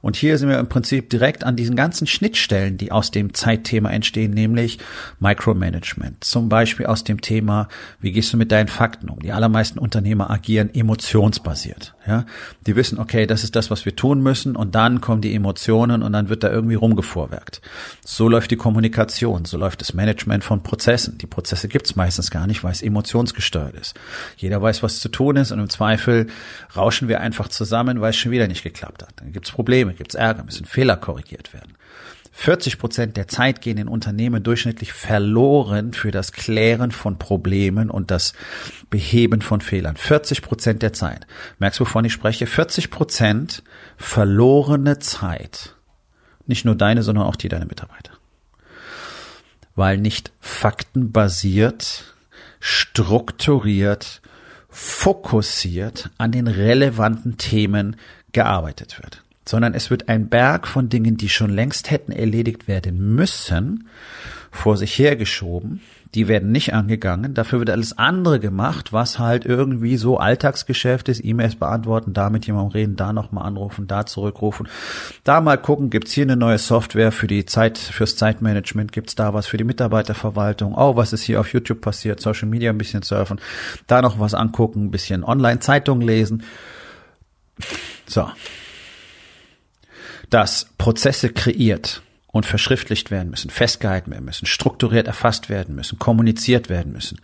Und 0.00 0.16
hier 0.16 0.38
sind 0.38 0.48
wir 0.48 0.58
im 0.58 0.68
Prinzip 0.68 1.10
direkt 1.10 1.44
an 1.44 1.56
diesen 1.56 1.76
ganzen 1.76 2.06
Schnittstellen, 2.06 2.78
die 2.78 2.92
aus 2.92 3.10
dem 3.10 3.34
Zeitthema 3.34 3.90
entstehen, 3.90 4.32
nämlich 4.32 4.78
Micromanagement. 5.18 6.22
Zum 6.22 6.48
Beispiel 6.48 6.86
aus 6.86 7.04
dem 7.04 7.20
Thema, 7.20 7.68
wie 8.00 8.12
gehst 8.12 8.32
du 8.32 8.36
mit 8.36 8.52
deinen 8.52 8.68
Fakten 8.68 9.08
um? 9.08 9.18
Die 9.20 9.32
allermeisten 9.32 9.78
Unternehmer 9.78 10.30
agieren 10.30 10.72
emotionsbasiert. 10.72 11.94
Ja, 12.06 12.24
die 12.66 12.76
wissen, 12.76 12.98
okay, 12.98 13.26
das 13.26 13.44
ist 13.44 13.54
das, 13.56 13.70
was 13.70 13.84
wir 13.84 13.94
tun 13.94 14.22
müssen, 14.22 14.56
und 14.56 14.74
dann 14.74 15.00
kommen 15.00 15.20
die 15.20 15.34
Emotionen 15.34 16.02
und 16.02 16.12
dann 16.12 16.28
wird 16.28 16.42
da 16.42 16.50
irgendwie 16.50 16.76
rumgevorwerkt. 16.76 17.60
So 18.02 18.28
läuft 18.28 18.50
die 18.50 18.56
Kommunikation, 18.56 19.44
so 19.44 19.58
läuft 19.58 19.80
das 19.82 19.92
Management 19.92 20.44
von 20.44 20.62
Prozessen. 20.62 21.18
Die 21.18 21.26
Prozesse 21.26 21.68
gibt's 21.68 21.96
meistens 21.96 22.30
gar 22.30 22.46
nicht, 22.46 22.64
weil 22.64 22.72
es 22.72 22.82
emotionsgesteuert 22.82 23.74
ist. 23.74 23.94
Jeder 24.36 24.62
weiß, 24.62 24.82
was 24.82 25.00
zu 25.00 25.08
tun 25.10 25.36
ist, 25.36 25.52
und 25.52 25.58
im 25.58 25.68
Zweifel 25.68 26.28
rauschen 26.74 27.08
wir 27.08 27.20
einfach 27.20 27.48
zusammen, 27.48 28.00
weil 28.00 28.10
es 28.10 28.16
schon 28.16 28.32
wieder 28.32 28.48
nicht 28.48 28.62
geklappt 28.62 29.02
hat. 29.02 29.12
Dann 29.16 29.32
gibt's 29.32 29.47
Probleme, 29.52 29.94
gibt's 29.94 30.14
Ärger, 30.14 30.44
müssen 30.44 30.66
Fehler 30.66 30.96
korrigiert 30.96 31.52
werden. 31.52 31.78
40 32.38 32.78
Prozent 32.78 33.16
der 33.16 33.26
Zeit 33.26 33.62
gehen 33.62 33.78
in 33.78 33.88
Unternehmen 33.88 34.44
durchschnittlich 34.44 34.92
verloren 34.92 35.92
für 35.92 36.12
das 36.12 36.30
Klären 36.30 36.92
von 36.92 37.18
Problemen 37.18 37.90
und 37.90 38.12
das 38.12 38.32
Beheben 38.90 39.42
von 39.42 39.60
Fehlern. 39.60 39.96
40 39.96 40.42
Prozent 40.42 40.82
der 40.82 40.92
Zeit. 40.92 41.26
Merkst 41.58 41.80
du, 41.80 41.84
wovon 41.84 42.04
ich 42.04 42.12
spreche? 42.12 42.46
40 42.46 42.92
Prozent 42.92 43.64
verlorene 43.96 45.00
Zeit. 45.00 45.74
Nicht 46.46 46.64
nur 46.64 46.76
deine, 46.76 47.02
sondern 47.02 47.24
auch 47.24 47.34
die 47.34 47.48
deiner 47.48 47.66
Mitarbeiter. 47.66 48.12
Weil 49.74 49.98
nicht 49.98 50.30
faktenbasiert, 50.38 52.14
strukturiert, 52.60 54.22
fokussiert 54.68 56.10
an 56.18 56.30
den 56.30 56.46
relevanten 56.46 57.36
Themen 57.36 57.96
gearbeitet 58.30 59.00
wird 59.02 59.24
sondern 59.48 59.72
es 59.72 59.88
wird 59.88 60.10
ein 60.10 60.28
Berg 60.28 60.68
von 60.68 60.90
Dingen, 60.90 61.16
die 61.16 61.30
schon 61.30 61.48
längst 61.48 61.90
hätten 61.90 62.12
erledigt 62.12 62.68
werden 62.68 63.14
müssen, 63.14 63.88
vor 64.50 64.76
sich 64.76 64.98
hergeschoben. 64.98 65.80
Die 66.14 66.28
werden 66.28 66.52
nicht 66.52 66.74
angegangen. 66.74 67.32
Dafür 67.32 67.60
wird 67.60 67.70
alles 67.70 67.96
andere 67.96 68.40
gemacht, 68.40 68.92
was 68.92 69.18
halt 69.18 69.46
irgendwie 69.46 69.96
so 69.96 70.18
Alltagsgeschäft 70.18 71.08
ist. 71.08 71.24
E-Mails 71.24 71.56
beantworten, 71.56 72.12
da 72.12 72.28
mit 72.28 72.46
jemandem 72.46 72.72
reden, 72.72 72.96
da 72.96 73.14
nochmal 73.14 73.46
anrufen, 73.46 73.86
da 73.86 74.04
zurückrufen. 74.04 74.68
Da 75.24 75.40
mal 75.40 75.56
gucken, 75.56 75.88
gibt's 75.88 76.12
hier 76.12 76.24
eine 76.24 76.36
neue 76.36 76.58
Software 76.58 77.12
für 77.12 77.26
die 77.26 77.46
Zeit, 77.46 77.78
fürs 77.78 78.16
Zeitmanagement? 78.16 78.92
Gibt's 78.92 79.14
da 79.14 79.32
was 79.32 79.46
für 79.46 79.56
die 79.56 79.64
Mitarbeiterverwaltung? 79.64 80.74
Oh, 80.74 80.96
was 80.96 81.14
ist 81.14 81.22
hier 81.22 81.40
auf 81.40 81.52
YouTube 81.52 81.80
passiert? 81.80 82.20
Social 82.20 82.48
Media 82.48 82.70
ein 82.70 82.78
bisschen 82.78 83.02
surfen. 83.02 83.40
Da 83.86 84.02
noch 84.02 84.18
was 84.18 84.34
angucken, 84.34 84.86
ein 84.86 84.90
bisschen 84.90 85.24
Online-Zeitung 85.24 86.02
lesen. 86.02 86.42
So 88.06 88.28
dass 90.30 90.68
Prozesse 90.78 91.30
kreiert 91.30 92.02
und 92.26 92.46
verschriftlicht 92.46 93.10
werden 93.10 93.30
müssen, 93.30 93.50
festgehalten 93.50 94.10
werden 94.10 94.24
müssen, 94.24 94.46
strukturiert 94.46 95.06
erfasst 95.06 95.48
werden 95.48 95.74
müssen, 95.74 95.98
kommuniziert 95.98 96.68
werden 96.68 96.92
müssen, 96.92 97.20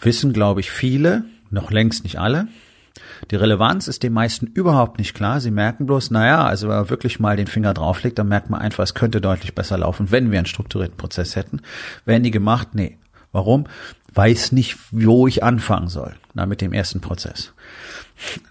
wissen, 0.00 0.32
glaube 0.32 0.60
ich, 0.60 0.70
viele, 0.70 1.24
noch 1.50 1.70
längst 1.70 2.04
nicht 2.04 2.18
alle. 2.18 2.48
Die 3.30 3.36
Relevanz 3.36 3.88
ist 3.88 4.02
den 4.02 4.12
meisten 4.12 4.46
überhaupt 4.46 4.98
nicht 4.98 5.14
klar. 5.14 5.40
Sie 5.40 5.50
merken 5.50 5.86
bloß, 5.86 6.10
naja, 6.10 6.44
also 6.44 6.68
wenn 6.68 6.76
man 6.76 6.90
wirklich 6.90 7.20
mal 7.20 7.36
den 7.36 7.46
Finger 7.46 7.74
drauflegt, 7.74 8.18
dann 8.18 8.28
merkt 8.28 8.50
man 8.50 8.60
einfach, 8.60 8.84
es 8.84 8.94
könnte 8.94 9.20
deutlich 9.20 9.54
besser 9.54 9.78
laufen, 9.78 10.10
wenn 10.10 10.30
wir 10.30 10.38
einen 10.38 10.46
strukturierten 10.46 10.96
Prozess 10.96 11.36
hätten. 11.36 11.60
Werden 12.04 12.22
die 12.22 12.30
gemacht? 12.30 12.68
Nee. 12.72 12.98
Warum? 13.32 13.66
Weiß 14.14 14.52
nicht, 14.52 14.78
wo 14.90 15.26
ich 15.26 15.42
anfangen 15.42 15.88
soll. 15.88 16.14
Na, 16.34 16.46
mit 16.46 16.60
dem 16.60 16.72
ersten 16.72 17.00
Prozess. 17.00 17.52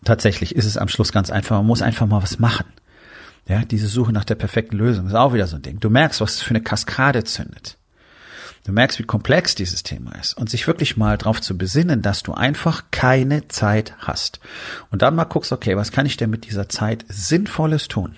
Tatsächlich 0.04 0.56
ist 0.56 0.66
es 0.66 0.78
am 0.78 0.90
Schluss 0.90 1.12
ganz 1.12 1.32
einfach. 1.32 1.58
Man 1.58 1.66
muss 1.66 1.82
einfach 1.82 2.06
mal 2.06 2.22
was 2.22 2.38
machen. 2.40 2.66
Ja, 3.48 3.64
diese 3.64 3.88
Suche 3.88 4.12
nach 4.12 4.26
der 4.26 4.36
perfekten 4.36 4.78
Lösung 4.78 5.08
ist 5.08 5.14
auch 5.14 5.34
wieder 5.34 5.48
so 5.48 5.56
ein 5.56 5.62
Ding. 5.62 5.80
Du 5.80 5.90
merkst, 5.90 6.20
was 6.22 6.42
für 6.42 6.52
eine 6.52 6.62
Kaskade 6.62 7.24
zündet. 7.24 7.78
Du 8.66 8.72
merkst, 8.72 8.98
wie 8.98 9.04
komplex 9.04 9.54
dieses 9.54 9.84
Thema 9.84 10.14
ist 10.16 10.34
und 10.36 10.50
sich 10.50 10.66
wirklich 10.66 10.98
mal 10.98 11.20
darauf 11.20 11.40
zu 11.40 11.56
besinnen, 11.56 12.02
dass 12.02 12.24
du 12.24 12.34
einfach 12.34 12.86
keine 12.90 13.48
Zeit 13.48 13.94
hast. 14.00 14.40
Und 14.90 15.04
dann 15.04 15.16
mal 15.16 15.26
guckst, 15.26 15.52
okay, 15.52 15.78
was 15.78 15.92
kann 15.92 16.08
ich 16.08 16.18
denn 16.18 16.32
mit 16.32 16.48
dieser 16.48 16.68
Zeit 16.68 17.06
Sinnvolles 17.08 17.88
tun? 17.88 18.16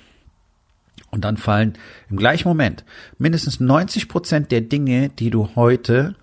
Und 1.11 1.25
dann 1.25 1.35
fallen 1.35 1.77
im 2.09 2.15
gleichen 2.15 2.47
Moment 2.47 2.85
mindestens 3.17 3.59
90 3.59 4.07
Prozent 4.07 4.51
der 4.53 4.61
Dinge, 4.61 5.09
die 5.09 5.29
du 5.29 5.49
heute 5.55 6.15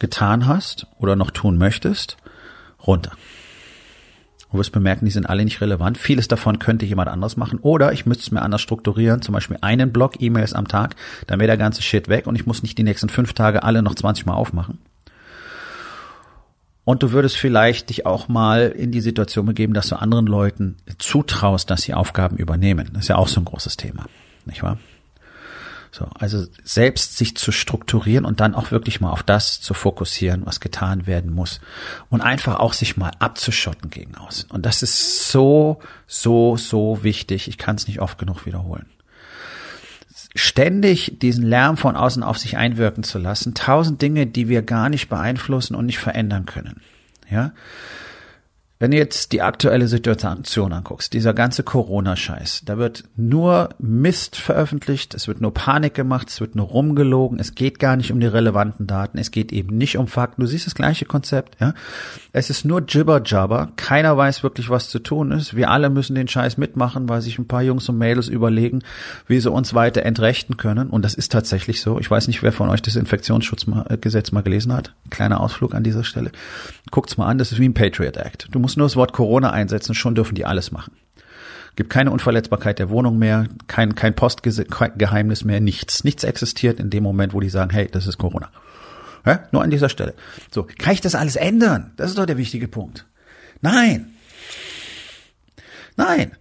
getan 0.00 0.48
hast 0.48 0.88
oder 0.98 1.14
noch 1.14 1.30
tun 1.30 1.56
möchtest, 1.56 2.16
runter. 2.84 3.12
Du 4.54 4.60
wirst 4.60 4.70
bemerken, 4.70 5.04
die 5.04 5.10
sind 5.10 5.28
alle 5.28 5.44
nicht 5.44 5.60
relevant. 5.60 5.98
Vieles 5.98 6.28
davon 6.28 6.60
könnte 6.60 6.86
jemand 6.86 7.08
anders 7.08 7.36
machen. 7.36 7.58
Oder 7.58 7.92
ich 7.92 8.06
müsste 8.06 8.22
es 8.22 8.30
mir 8.30 8.40
anders 8.40 8.60
strukturieren. 8.60 9.20
Zum 9.20 9.32
Beispiel 9.32 9.58
einen 9.62 9.92
Block 9.92 10.22
E-Mails 10.22 10.52
am 10.52 10.68
Tag. 10.68 10.94
Dann 11.26 11.40
wäre 11.40 11.48
der 11.48 11.56
ganze 11.56 11.82
Shit 11.82 12.08
weg 12.08 12.28
und 12.28 12.36
ich 12.36 12.46
muss 12.46 12.62
nicht 12.62 12.78
die 12.78 12.84
nächsten 12.84 13.08
fünf 13.08 13.32
Tage 13.32 13.64
alle 13.64 13.82
noch 13.82 13.96
20 13.96 14.26
Mal 14.26 14.34
aufmachen. 14.34 14.78
Und 16.84 17.02
du 17.02 17.10
würdest 17.10 17.36
vielleicht 17.36 17.88
dich 17.88 18.06
auch 18.06 18.28
mal 18.28 18.68
in 18.68 18.92
die 18.92 19.00
Situation 19.00 19.44
begeben, 19.44 19.74
dass 19.74 19.88
du 19.88 19.96
anderen 19.96 20.26
Leuten 20.26 20.76
zutraust, 20.98 21.68
dass 21.68 21.82
sie 21.82 21.94
Aufgaben 21.94 22.36
übernehmen. 22.36 22.90
Das 22.92 23.02
ist 23.02 23.08
ja 23.08 23.16
auch 23.16 23.26
so 23.26 23.40
ein 23.40 23.46
großes 23.46 23.76
Thema. 23.76 24.06
Nicht 24.46 24.62
wahr? 24.62 24.78
So, 25.94 26.08
also 26.18 26.44
selbst 26.64 27.16
sich 27.16 27.36
zu 27.36 27.52
strukturieren 27.52 28.24
und 28.24 28.40
dann 28.40 28.56
auch 28.56 28.72
wirklich 28.72 29.00
mal 29.00 29.12
auf 29.12 29.22
das 29.22 29.60
zu 29.60 29.74
fokussieren, 29.74 30.44
was 30.44 30.58
getan 30.58 31.06
werden 31.06 31.32
muss. 31.32 31.60
Und 32.10 32.20
einfach 32.20 32.58
auch 32.58 32.72
sich 32.72 32.96
mal 32.96 33.12
abzuschotten 33.20 33.90
gegen 33.90 34.16
außen. 34.16 34.50
Und 34.50 34.66
das 34.66 34.82
ist 34.82 35.30
so, 35.30 35.78
so, 36.08 36.56
so 36.56 37.04
wichtig. 37.04 37.46
Ich 37.46 37.58
kann 37.58 37.76
es 37.76 37.86
nicht 37.86 38.00
oft 38.00 38.18
genug 38.18 38.44
wiederholen. 38.44 38.86
Ständig 40.34 41.20
diesen 41.20 41.46
Lärm 41.46 41.76
von 41.76 41.94
außen 41.94 42.24
auf 42.24 42.38
sich 42.38 42.56
einwirken 42.56 43.04
zu 43.04 43.18
lassen, 43.20 43.54
tausend 43.54 44.02
Dinge, 44.02 44.26
die 44.26 44.48
wir 44.48 44.62
gar 44.62 44.88
nicht 44.88 45.08
beeinflussen 45.08 45.76
und 45.76 45.86
nicht 45.86 46.00
verändern 46.00 46.44
können. 46.44 46.80
Ja, 47.30 47.52
wenn 48.80 48.90
du 48.90 48.96
jetzt 48.96 49.32
die 49.32 49.40
aktuelle 49.40 49.86
Situation 49.86 50.72
anguckst, 50.72 51.12
dieser 51.12 51.32
ganze 51.32 51.62
Corona-Scheiß, 51.62 52.62
da 52.64 52.76
wird 52.76 53.04
nur 53.16 53.70
Mist 53.78 54.36
veröffentlicht, 54.36 55.14
es 55.14 55.28
wird 55.28 55.40
nur 55.40 55.54
Panik 55.54 55.94
gemacht, 55.94 56.28
es 56.28 56.40
wird 56.40 56.56
nur 56.56 56.66
rumgelogen, 56.66 57.38
es 57.38 57.54
geht 57.54 57.78
gar 57.78 57.96
nicht 57.96 58.10
um 58.10 58.18
die 58.18 58.26
relevanten 58.26 58.88
Daten, 58.88 59.18
es 59.18 59.30
geht 59.30 59.52
eben 59.52 59.76
nicht 59.76 59.96
um 59.96 60.08
Fakten. 60.08 60.42
Du 60.42 60.48
siehst 60.48 60.66
das 60.66 60.74
gleiche 60.74 61.04
Konzept, 61.04 61.56
ja. 61.60 61.72
Es 62.32 62.50
ist 62.50 62.64
nur 62.64 62.82
Jibber-Jabber, 62.82 63.70
keiner 63.76 64.16
weiß 64.16 64.42
wirklich, 64.42 64.68
was 64.68 64.88
zu 64.88 64.98
tun 64.98 65.30
ist. 65.30 65.54
Wir 65.54 65.70
alle 65.70 65.88
müssen 65.88 66.16
den 66.16 66.26
Scheiß 66.26 66.56
mitmachen, 66.56 67.08
weil 67.08 67.20
sich 67.20 67.38
ein 67.38 67.46
paar 67.46 67.62
Jungs 67.62 67.88
und 67.88 67.96
Mädels 67.96 68.26
überlegen, 68.26 68.80
wie 69.28 69.38
sie 69.38 69.50
uns 69.50 69.72
weiter 69.72 70.02
entrechten 70.02 70.56
können. 70.56 70.90
Und 70.90 71.04
das 71.04 71.14
ist 71.14 71.30
tatsächlich 71.30 71.80
so. 71.80 72.00
Ich 72.00 72.10
weiß 72.10 72.26
nicht, 72.26 72.42
wer 72.42 72.50
von 72.50 72.70
euch 72.70 72.82
das 72.82 72.96
Infektionsschutzgesetz 72.96 74.32
mal 74.32 74.42
gelesen 74.42 74.72
hat. 74.72 74.94
Kleiner 75.10 75.40
Ausflug 75.40 75.76
an 75.76 75.84
dieser 75.84 76.02
Stelle. 76.02 76.32
Guckt's 76.90 77.16
mal 77.16 77.28
an, 77.28 77.38
das 77.38 77.52
ist 77.52 77.60
wie 77.60 77.68
ein 77.68 77.74
Patriot 77.74 78.16
Act. 78.16 78.48
Du 78.50 78.58
musst 78.58 78.73
nur 78.76 78.86
das 78.86 78.96
Wort 78.96 79.12
Corona 79.12 79.50
einsetzen, 79.50 79.94
schon 79.94 80.14
dürfen 80.14 80.34
die 80.34 80.44
alles 80.44 80.72
machen. 80.72 80.92
Gibt 81.76 81.90
keine 81.90 82.12
Unverletzbarkeit 82.12 82.78
der 82.78 82.88
Wohnung 82.88 83.18
mehr, 83.18 83.48
kein, 83.66 83.94
kein 83.94 84.14
Postgeheimnis 84.14 85.44
mehr, 85.44 85.60
nichts. 85.60 86.04
Nichts 86.04 86.22
existiert 86.22 86.78
in 86.78 86.90
dem 86.90 87.02
Moment, 87.02 87.34
wo 87.34 87.40
die 87.40 87.48
sagen, 87.48 87.70
hey, 87.72 87.88
das 87.90 88.06
ist 88.06 88.18
Corona. 88.18 88.50
Ja? 89.26 89.40
Nur 89.50 89.62
an 89.62 89.70
dieser 89.70 89.88
Stelle. 89.88 90.14
So, 90.52 90.66
kann 90.78 90.94
ich 90.94 91.00
das 91.00 91.14
alles 91.14 91.36
ändern? 91.36 91.92
Das 91.96 92.10
ist 92.10 92.18
doch 92.18 92.26
der 92.26 92.38
wichtige 92.38 92.68
Punkt. 92.68 93.06
Nein. 93.60 94.12
Nein. 95.96 96.32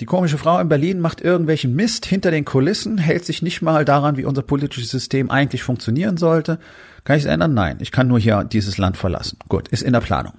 Die 0.00 0.06
komische 0.06 0.38
Frau 0.38 0.58
in 0.58 0.68
Berlin 0.68 0.98
macht 0.98 1.20
irgendwelchen 1.20 1.74
Mist 1.74 2.06
hinter 2.06 2.30
den 2.30 2.44
Kulissen, 2.44 2.98
hält 2.98 3.24
sich 3.24 3.42
nicht 3.42 3.60
mal 3.62 3.84
daran, 3.84 4.16
wie 4.16 4.24
unser 4.24 4.42
politisches 4.42 4.90
System 4.90 5.30
eigentlich 5.30 5.62
funktionieren 5.62 6.16
sollte. 6.16 6.58
Kann 7.04 7.18
ich 7.18 7.24
es 7.24 7.30
ändern? 7.30 7.54
Nein. 7.54 7.76
Ich 7.80 7.92
kann 7.92 8.08
nur 8.08 8.18
hier 8.18 8.44
dieses 8.44 8.78
Land 8.78 8.96
verlassen. 8.96 9.38
Gut, 9.48 9.68
ist 9.68 9.82
in 9.82 9.92
der 9.92 10.00
Planung. 10.00 10.32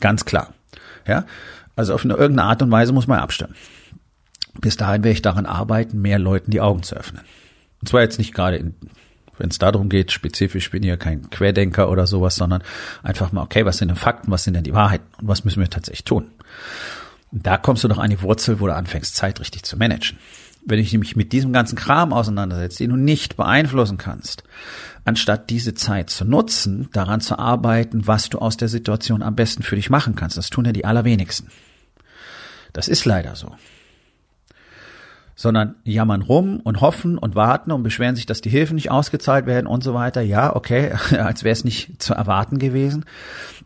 Ganz 0.00 0.24
klar. 0.24 0.54
Ja, 1.06 1.24
also 1.76 1.94
auf 1.94 2.04
eine 2.04 2.14
irgendeine 2.14 2.48
Art 2.48 2.62
und 2.62 2.70
Weise 2.70 2.92
muss 2.92 3.06
man 3.06 3.18
abstimmen. 3.18 3.54
Bis 4.60 4.76
dahin 4.76 5.04
werde 5.04 5.12
ich 5.12 5.22
daran 5.22 5.46
arbeiten, 5.46 6.00
mehr 6.00 6.18
Leuten 6.18 6.50
die 6.50 6.60
Augen 6.60 6.82
zu 6.82 6.96
öffnen. 6.96 7.22
Und 7.80 7.88
zwar 7.88 8.00
jetzt 8.00 8.18
nicht 8.18 8.34
gerade, 8.34 8.72
wenn 9.38 9.50
es 9.50 9.58
darum 9.58 9.88
geht, 9.88 10.10
spezifisch 10.10 10.70
bin 10.70 10.82
ich 10.82 10.88
ja 10.88 10.96
kein 10.96 11.30
Querdenker 11.30 11.88
oder 11.88 12.06
sowas, 12.06 12.34
sondern 12.34 12.62
einfach 13.02 13.30
mal, 13.30 13.42
okay, 13.42 13.64
was 13.64 13.78
sind 13.78 13.88
denn 13.88 13.96
Fakten, 13.96 14.30
was 14.30 14.44
sind 14.44 14.54
denn 14.54 14.64
die 14.64 14.74
Wahrheiten 14.74 15.06
und 15.20 15.28
was 15.28 15.44
müssen 15.44 15.60
wir 15.60 15.70
tatsächlich 15.70 16.04
tun? 16.04 16.30
Und 17.30 17.46
da 17.46 17.56
kommst 17.56 17.84
du 17.84 17.88
doch 17.88 17.98
an 17.98 18.10
die 18.10 18.22
Wurzel, 18.22 18.58
wo 18.58 18.66
du 18.66 18.74
anfängst, 18.74 19.14
Zeit 19.14 19.38
richtig 19.38 19.62
zu 19.62 19.76
managen. 19.76 20.18
Wenn 20.68 20.78
ich 20.78 20.96
mich 20.96 21.16
mit 21.16 21.32
diesem 21.32 21.52
ganzen 21.52 21.76
Kram 21.76 22.12
auseinandersetze, 22.12 22.78
den 22.78 22.90
du 22.90 22.96
nicht 22.96 23.36
beeinflussen 23.36 23.96
kannst, 23.96 24.44
anstatt 25.04 25.50
diese 25.50 25.74
Zeit 25.74 26.10
zu 26.10 26.24
nutzen, 26.24 26.88
daran 26.92 27.20
zu 27.20 27.38
arbeiten, 27.38 28.06
was 28.06 28.28
du 28.28 28.38
aus 28.38 28.56
der 28.56 28.68
Situation 28.68 29.22
am 29.22 29.34
besten 29.34 29.62
für 29.62 29.76
dich 29.76 29.90
machen 29.90 30.14
kannst. 30.14 30.36
Das 30.36 30.50
tun 30.50 30.66
ja 30.66 30.72
die 30.72 30.84
allerwenigsten. 30.84 31.50
Das 32.72 32.88
ist 32.88 33.04
leider 33.04 33.34
so 33.34 33.56
sondern 35.38 35.76
jammern 35.84 36.22
rum 36.22 36.58
und 36.58 36.80
hoffen 36.80 37.16
und 37.16 37.36
warten 37.36 37.70
und 37.70 37.84
beschweren 37.84 38.16
sich, 38.16 38.26
dass 38.26 38.40
die 38.40 38.50
Hilfen 38.50 38.74
nicht 38.74 38.90
ausgezahlt 38.90 39.46
werden 39.46 39.68
und 39.68 39.84
so 39.84 39.94
weiter. 39.94 40.20
Ja, 40.20 40.54
okay, 40.56 40.90
als 41.16 41.44
wäre 41.44 41.52
es 41.52 41.62
nicht 41.62 42.02
zu 42.02 42.12
erwarten 42.12 42.58
gewesen. 42.58 43.04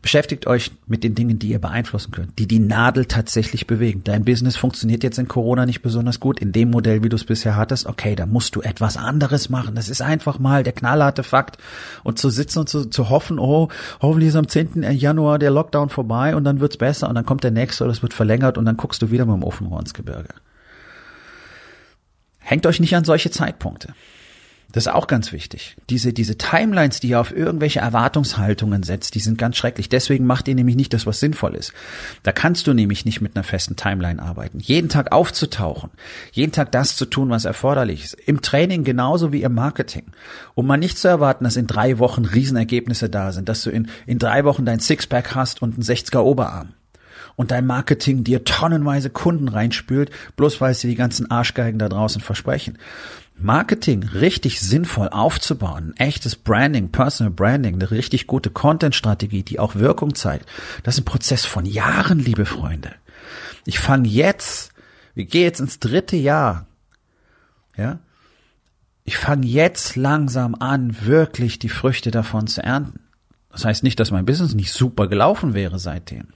Beschäftigt 0.03 0.49
euch 0.49 0.73
mit 0.89 1.05
den 1.05 1.15
Dingen, 1.15 1.39
die 1.39 1.51
ihr 1.51 1.61
beeinflussen 1.61 2.11
könnt, 2.11 2.37
die 2.41 2.49
die 2.49 2.59
Nadel 2.59 3.07
tatsächlich 3.07 3.69
bewegen. 3.69 4.03
Dein 4.03 4.25
Business 4.25 4.57
funktioniert 4.57 5.05
jetzt 5.05 5.17
in 5.17 5.29
Corona 5.29 5.65
nicht 5.65 5.81
besonders 5.81 6.19
gut, 6.19 6.41
in 6.41 6.51
dem 6.51 6.73
Modell, 6.73 7.05
wie 7.05 7.09
du 7.09 7.15
es 7.15 7.25
bisher 7.25 7.55
hattest. 7.55 7.87
Okay, 7.87 8.17
da 8.17 8.27
musst 8.27 8.57
du 8.57 8.63
etwas 8.63 8.97
anderes 8.97 9.49
machen. 9.49 9.77
Das 9.77 9.89
ist 9.89 10.03
einfach 10.03 10.41
mal 10.41 10.65
der 10.65 10.73
knallharte 10.73 11.23
Fakt. 11.23 11.57
Und 12.03 12.19
zu 12.19 12.31
sitzen 12.31 12.59
und 12.59 12.69
zu, 12.69 12.87
zu 12.87 13.11
hoffen, 13.11 13.39
oh, 13.39 13.69
hoffentlich 14.01 14.31
ist 14.31 14.37
am 14.37 14.49
10. 14.49 14.83
Januar 14.91 15.39
der 15.39 15.53
Lockdown 15.53 15.89
vorbei 15.89 16.35
und 16.35 16.43
dann 16.43 16.59
wird's 16.59 16.79
besser 16.79 17.09
und 17.09 17.15
dann 17.15 17.25
kommt 17.25 17.45
der 17.45 17.53
nächste 17.53 17.85
oder 17.85 17.93
es 17.93 18.03
wird 18.03 18.13
verlängert 18.13 18.59
und 18.59 18.65
dann 18.65 18.77
guckst 18.77 19.03
du 19.03 19.13
wieder 19.13 19.25
mit 19.25 19.37
dem 19.37 19.45
Ofenrohr 19.45 19.79
ins 19.79 19.95
Gebirge. 19.95 20.35
Hängt 22.41 22.67
euch 22.67 22.81
nicht 22.81 22.97
an 22.97 23.05
solche 23.05 23.31
Zeitpunkte. 23.31 23.95
Das 24.73 24.87
ist 24.87 24.93
auch 24.93 25.07
ganz 25.07 25.33
wichtig. 25.33 25.77
Diese, 25.91 26.13
diese 26.15 26.39
Timelines, 26.39 26.99
die 27.01 27.09
ihr 27.09 27.21
auf 27.21 27.35
irgendwelche 27.35 27.81
Erwartungshaltungen 27.81 28.83
setzt, 28.83 29.15
die 29.15 29.21
sind 29.21 29.37
ganz 29.37 29.57
schrecklich. 29.57 29.91
Deswegen 29.91 30.25
macht 30.25 30.49
ihr 30.49 30.55
nämlich 30.55 30.77
nicht 30.77 30.95
das, 30.95 31.07
was 31.07 31.21
sinnvoll 31.21 31.55
ist. 31.55 31.73
Da 32.23 32.33
kannst 32.33 32.67
du 32.67 32.73
nämlich 32.73 33.05
nicht 33.05 33.21
mit 33.21 33.37
einer 33.37 33.45
festen 33.45 33.77
Timeline 33.77 34.21
arbeiten. 34.21 34.59
Jeden 34.59 34.89
Tag 34.89 35.13
aufzutauchen, 35.13 35.91
jeden 36.33 36.53
Tag 36.53 36.73
das 36.73 36.97
zu 36.97 37.05
tun, 37.05 37.29
was 37.29 37.45
erforderlich 37.45 38.05
ist. 38.05 38.15
Im 38.15 38.41
Training 38.41 38.83
genauso 38.83 39.33
wie 39.33 39.43
im 39.43 39.55
Marketing. 39.55 40.07
Um 40.55 40.67
mal 40.67 40.79
nicht 40.79 40.99
zu 40.99 41.07
erwarten, 41.07 41.45
dass 41.45 41.57
in 41.57 41.67
drei 41.67 41.99
Wochen 41.99 42.25
Riesenergebnisse 42.25 43.11
da 43.11 43.33
sind, 43.33 43.49
dass 43.49 43.63
du 43.63 43.71
in, 43.71 43.89
in 44.07 44.19
drei 44.19 44.45
Wochen 44.45 44.65
dein 44.65 44.81
Sixpack 44.81 45.35
hast 45.35 45.61
und 45.61 45.75
einen 45.75 45.83
60er 45.83 46.21
Oberarm 46.21 46.71
und 47.37 47.51
dein 47.51 47.67
Marketing 47.67 48.25
dir 48.25 48.45
tonnenweise 48.45 49.11
Kunden 49.11 49.49
reinspült, 49.49 50.11
bloß 50.37 50.61
weil 50.61 50.75
sie 50.75 50.89
die 50.89 50.95
ganzen 50.95 51.31
Arschgeigen 51.31 51.79
da 51.79 51.89
draußen 51.89 52.21
versprechen. 52.21 52.79
Marketing 53.35 54.05
richtig 54.05 54.61
sinnvoll 54.61 55.09
aufzubauen, 55.09 55.91
ein 55.91 56.07
echtes 56.07 56.37
Branding, 56.37 56.91
Personal 56.91 57.33
Branding, 57.33 57.75
eine 57.75 57.91
richtig 57.91 58.27
gute 58.27 58.51
Content-Strategie, 58.51 59.43
die 59.43 59.59
auch 59.59 59.75
Wirkung 59.75 60.15
zeigt, 60.15 60.47
das 60.83 60.95
ist 60.95 61.03
ein 61.03 61.07
Prozess 61.07 61.45
von 61.45 61.67
Jahren, 61.67 62.19
liebe 62.19 62.47
Freunde. 62.47 62.95
Ich 63.65 63.79
fange 63.79 64.09
jetzt, 64.09 64.73
wir 65.15 65.25
gehen 65.25 65.43
jetzt 65.43 65.61
ins 65.61 65.81
dritte 65.81 66.17
Jahr, 66.17 66.67
ja, 67.77 67.99
ich 69.05 69.17
fange 69.17 69.47
jetzt 69.47 69.97
langsam 69.97 70.55
an, 70.55 71.05
wirklich 71.05 71.59
die 71.59 71.69
Früchte 71.69 72.11
davon 72.11 72.47
zu 72.47 72.63
ernten. 72.63 73.01
Das 73.51 73.65
heißt 73.65 73.83
nicht, 73.83 73.99
dass 73.99 74.11
mein 74.11 74.25
Business 74.25 74.55
nicht 74.55 74.73
super 74.73 75.09
gelaufen 75.09 75.55
wäre 75.55 75.79
seitdem. 75.79 76.29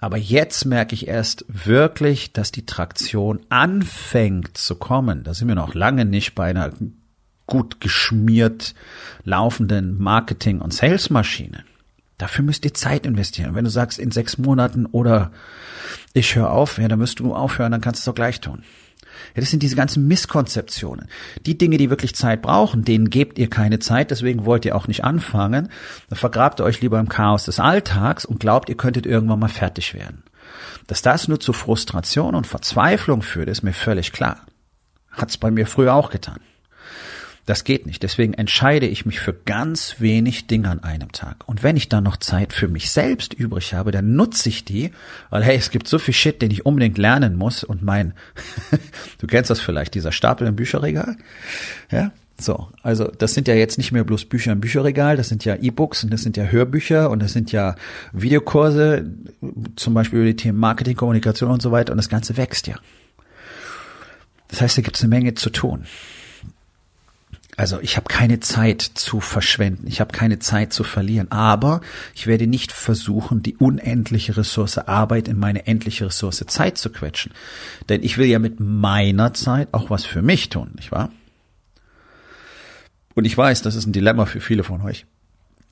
Aber 0.00 0.16
jetzt 0.16 0.64
merke 0.64 0.94
ich 0.94 1.08
erst 1.08 1.44
wirklich, 1.48 2.32
dass 2.32 2.52
die 2.52 2.64
Traktion 2.64 3.40
anfängt 3.50 4.56
zu 4.56 4.76
kommen. 4.76 5.24
Da 5.24 5.34
sind 5.34 5.48
wir 5.48 5.54
noch 5.54 5.74
lange 5.74 6.06
nicht 6.06 6.34
bei 6.34 6.46
einer 6.46 6.72
gut 7.46 7.80
geschmiert 7.80 8.74
laufenden 9.24 10.00
Marketing- 10.00 10.60
und 10.60 10.72
Salesmaschine. 10.72 11.64
Dafür 12.16 12.44
müsst 12.44 12.64
ihr 12.64 12.74
Zeit 12.74 13.04
investieren. 13.04 13.54
Wenn 13.54 13.64
du 13.64 13.70
sagst, 13.70 13.98
in 13.98 14.10
sechs 14.10 14.38
Monaten 14.38 14.86
oder 14.86 15.32
ich 16.14 16.34
höre 16.34 16.50
auf, 16.50 16.78
ja, 16.78 16.88
dann 16.88 16.98
müsst 16.98 17.20
du 17.20 17.34
aufhören, 17.34 17.72
dann 17.72 17.80
kannst 17.80 18.00
du 18.00 18.02
es 18.02 18.04
doch 18.06 18.14
gleich 18.14 18.40
tun. 18.40 18.62
Ja, 19.34 19.40
das 19.40 19.50
sind 19.50 19.62
diese 19.62 19.76
ganzen 19.76 20.06
Misskonzeptionen. 20.08 21.08
Die 21.46 21.58
Dinge, 21.58 21.76
die 21.76 21.90
wirklich 21.90 22.14
Zeit 22.14 22.42
brauchen, 22.42 22.84
denen 22.84 23.10
gebt 23.10 23.38
ihr 23.38 23.50
keine 23.50 23.78
Zeit, 23.78 24.10
deswegen 24.10 24.44
wollt 24.44 24.64
ihr 24.64 24.76
auch 24.76 24.88
nicht 24.88 25.04
anfangen. 25.04 25.68
Dann 26.08 26.18
vergrabt 26.18 26.60
ihr 26.60 26.64
euch 26.64 26.80
lieber 26.80 26.98
im 26.98 27.08
Chaos 27.08 27.44
des 27.44 27.60
Alltags 27.60 28.24
und 28.24 28.40
glaubt, 28.40 28.68
ihr 28.68 28.76
könntet 28.76 29.06
irgendwann 29.06 29.38
mal 29.38 29.48
fertig 29.48 29.94
werden. 29.94 30.24
Dass 30.86 31.02
das 31.02 31.28
nur 31.28 31.40
zu 31.40 31.52
Frustration 31.52 32.34
und 32.34 32.46
Verzweiflung 32.46 33.22
führt, 33.22 33.48
ist 33.48 33.62
mir 33.62 33.72
völlig 33.72 34.12
klar. 34.12 34.46
Hat's 35.10 35.38
bei 35.38 35.50
mir 35.50 35.66
früher 35.66 35.94
auch 35.94 36.10
getan. 36.10 36.40
Das 37.50 37.64
geht 37.64 37.84
nicht. 37.84 38.04
Deswegen 38.04 38.34
entscheide 38.34 38.86
ich 38.86 39.06
mich 39.06 39.18
für 39.18 39.32
ganz 39.32 39.96
wenig 39.98 40.46
Dinge 40.46 40.70
an 40.70 40.84
einem 40.84 41.10
Tag. 41.10 41.48
Und 41.48 41.64
wenn 41.64 41.76
ich 41.76 41.88
dann 41.88 42.04
noch 42.04 42.16
Zeit 42.16 42.52
für 42.52 42.68
mich 42.68 42.92
selbst 42.92 43.34
übrig 43.34 43.74
habe, 43.74 43.90
dann 43.90 44.14
nutze 44.14 44.48
ich 44.48 44.64
die, 44.64 44.92
weil 45.30 45.42
hey, 45.42 45.56
es 45.56 45.72
gibt 45.72 45.88
so 45.88 45.98
viel 45.98 46.14
Shit, 46.14 46.42
den 46.42 46.52
ich 46.52 46.64
unbedingt 46.64 46.96
lernen 46.96 47.34
muss 47.34 47.64
und 47.64 47.82
mein, 47.82 48.14
du 49.18 49.26
kennst 49.26 49.50
das 49.50 49.58
vielleicht, 49.58 49.96
dieser 49.96 50.12
Stapel 50.12 50.46
im 50.46 50.54
Bücherregal, 50.54 51.16
ja, 51.90 52.12
so, 52.38 52.68
also 52.84 53.10
das 53.18 53.34
sind 53.34 53.48
ja 53.48 53.54
jetzt 53.54 53.78
nicht 53.78 53.90
mehr 53.90 54.04
bloß 54.04 54.26
Bücher 54.26 54.52
im 54.52 54.60
Bücherregal, 54.60 55.16
das 55.16 55.28
sind 55.28 55.44
ja 55.44 55.56
E-Books 55.56 56.04
und 56.04 56.12
das 56.12 56.22
sind 56.22 56.36
ja 56.36 56.44
Hörbücher 56.44 57.10
und 57.10 57.20
das 57.20 57.32
sind 57.32 57.50
ja 57.50 57.74
Videokurse, 58.12 59.10
zum 59.74 59.94
Beispiel 59.94 60.20
über 60.20 60.28
die 60.28 60.36
Themen 60.36 60.60
Marketing, 60.60 60.94
Kommunikation 60.94 61.50
und 61.50 61.62
so 61.62 61.72
weiter 61.72 61.92
und 61.92 61.96
das 61.96 62.08
Ganze 62.08 62.36
wächst 62.36 62.68
ja. 62.68 62.76
Das 64.46 64.60
heißt, 64.60 64.78
da 64.78 64.82
gibt 64.82 64.96
es 64.96 65.02
eine 65.02 65.08
Menge 65.08 65.34
zu 65.34 65.50
tun. 65.50 65.86
Also 67.60 67.78
ich 67.82 67.98
habe 67.98 68.08
keine 68.08 68.40
Zeit 68.40 68.80
zu 68.80 69.20
verschwenden, 69.20 69.86
ich 69.86 70.00
habe 70.00 70.16
keine 70.16 70.38
Zeit 70.38 70.72
zu 70.72 70.82
verlieren, 70.82 71.30
aber 71.30 71.82
ich 72.14 72.26
werde 72.26 72.46
nicht 72.46 72.72
versuchen, 72.72 73.42
die 73.42 73.54
unendliche 73.54 74.34
Ressource 74.38 74.78
Arbeit 74.78 75.28
in 75.28 75.38
meine 75.38 75.66
endliche 75.66 76.06
Ressource 76.06 76.42
Zeit 76.46 76.78
zu 76.78 76.88
quetschen. 76.88 77.32
Denn 77.90 78.02
ich 78.02 78.16
will 78.16 78.28
ja 78.28 78.38
mit 78.38 78.60
meiner 78.60 79.34
Zeit 79.34 79.68
auch 79.72 79.90
was 79.90 80.06
für 80.06 80.22
mich 80.22 80.48
tun, 80.48 80.70
nicht 80.74 80.90
wahr? 80.90 81.10
Und 83.14 83.26
ich 83.26 83.36
weiß, 83.36 83.60
das 83.60 83.74
ist 83.74 83.84
ein 83.84 83.92
Dilemma 83.92 84.24
für 84.24 84.40
viele 84.40 84.64
von 84.64 84.80
euch 84.80 85.04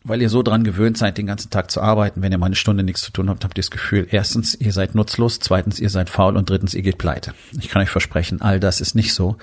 weil 0.05 0.23
ihr 0.23 0.29
so 0.29 0.43
dran 0.43 0.65
gewöhnt 0.65 0.97
seid, 0.97 1.19
den 1.19 1.27
ganzen 1.27 1.51
Tag 1.51 1.71
zu 1.71 1.81
arbeiten, 1.81 2.23
wenn 2.23 2.33
ihr 2.33 2.39
mal 2.39 2.47
eine 2.47 2.55
Stunde 2.55 2.83
nichts 2.83 3.03
zu 3.03 3.13
tun 3.13 3.29
habt, 3.29 3.45
habt 3.45 3.59
ihr 3.59 3.63
das 3.63 3.71
Gefühl, 3.71 4.07
erstens, 4.11 4.55
ihr 4.55 4.73
seid 4.73 4.95
nutzlos, 4.95 5.39
zweitens, 5.41 5.81
ihr 5.81 5.91
seid 5.91 6.09
faul 6.09 6.37
und 6.37 6.49
drittens, 6.49 6.75
ihr 6.75 6.83
geht 6.83 6.99
pleite. 6.99 7.35
Ich 7.61 7.69
kann 7.69 7.83
euch 7.83 7.91
versprechen, 7.91 8.41
all 8.41 8.61
das 8.61 8.81
ist 8.81 8.95
nicht 8.95 9.13
so. 9.13 9.37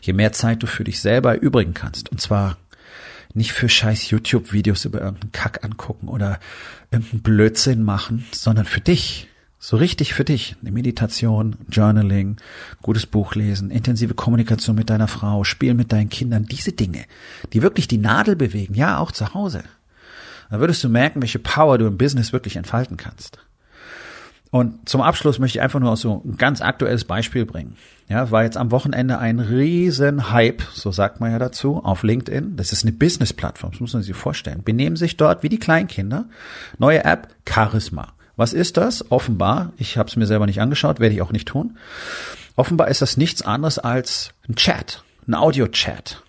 Je 0.00 0.12
mehr 0.12 0.32
Zeit 0.32 0.62
du 0.62 0.66
für 0.66 0.84
dich 0.84 1.00
selber 1.00 1.34
erübrigen 1.34 1.74
kannst, 1.74 2.10
und 2.10 2.20
zwar 2.20 2.56
nicht 3.34 3.52
für 3.52 3.68
scheiß 3.68 4.10
YouTube-Videos 4.10 4.86
über 4.86 5.00
irgendeinen 5.00 5.32
Kack 5.32 5.62
angucken 5.62 6.08
oder 6.08 6.40
irgendeinen 6.90 7.22
Blödsinn 7.22 7.82
machen, 7.82 8.26
sondern 8.32 8.64
für 8.64 8.80
dich. 8.80 9.28
So 9.60 9.76
richtig 9.76 10.14
für 10.14 10.24
dich. 10.24 10.54
Eine 10.62 10.70
Meditation, 10.70 11.56
Journaling, 11.68 12.36
gutes 12.80 13.06
Buch 13.06 13.34
lesen, 13.34 13.70
intensive 13.72 14.14
Kommunikation 14.14 14.76
mit 14.76 14.88
deiner 14.88 15.08
Frau, 15.08 15.42
Spielen 15.42 15.76
mit 15.76 15.92
deinen 15.92 16.08
Kindern, 16.08 16.46
diese 16.46 16.72
Dinge, 16.72 17.04
die 17.52 17.60
wirklich 17.60 17.88
die 17.88 17.98
Nadel 17.98 18.36
bewegen, 18.36 18.74
ja, 18.74 18.98
auch 18.98 19.10
zu 19.10 19.34
Hause 19.34 19.64
dann 20.50 20.60
würdest 20.60 20.82
du 20.84 20.88
merken, 20.88 21.22
welche 21.22 21.38
Power 21.38 21.78
du 21.78 21.86
im 21.86 21.98
Business 21.98 22.32
wirklich 22.32 22.56
entfalten 22.56 22.96
kannst. 22.96 23.38
Und 24.50 24.88
zum 24.88 25.02
Abschluss 25.02 25.38
möchte 25.38 25.58
ich 25.58 25.62
einfach 25.62 25.80
nur 25.80 25.94
so 25.96 26.22
ein 26.24 26.38
ganz 26.38 26.62
aktuelles 26.62 27.04
Beispiel 27.04 27.44
bringen. 27.44 27.76
Ja, 28.08 28.30
war 28.30 28.44
jetzt 28.44 28.56
am 28.56 28.70
Wochenende 28.70 29.18
ein 29.18 29.40
riesen 29.40 30.32
Hype, 30.32 30.62
so 30.72 30.90
sagt 30.90 31.20
man 31.20 31.30
ja 31.30 31.38
dazu, 31.38 31.84
auf 31.84 32.02
LinkedIn. 32.02 32.56
Das 32.56 32.72
ist 32.72 32.82
eine 32.82 32.92
Business-Plattform, 32.92 33.72
das 33.72 33.80
muss 33.80 33.92
man 33.92 34.02
sich 34.02 34.16
vorstellen. 34.16 34.62
Benehmen 34.64 34.96
sich 34.96 35.18
dort 35.18 35.42
wie 35.42 35.50
die 35.50 35.58
Kleinkinder. 35.58 36.24
Neue 36.78 37.04
App, 37.04 37.28
Charisma. 37.46 38.14
Was 38.36 38.54
ist 38.54 38.78
das? 38.78 39.10
Offenbar, 39.10 39.72
ich 39.76 39.98
habe 39.98 40.08
es 40.08 40.16
mir 40.16 40.26
selber 40.26 40.46
nicht 40.46 40.62
angeschaut, 40.62 41.00
werde 41.00 41.14
ich 41.14 41.20
auch 41.20 41.32
nicht 41.32 41.48
tun. 41.48 41.76
Offenbar 42.56 42.88
ist 42.88 43.02
das 43.02 43.18
nichts 43.18 43.42
anderes 43.42 43.78
als 43.78 44.30
ein 44.48 44.54
Chat, 44.54 45.02
ein 45.26 45.34
Audio-Chat. 45.34 46.22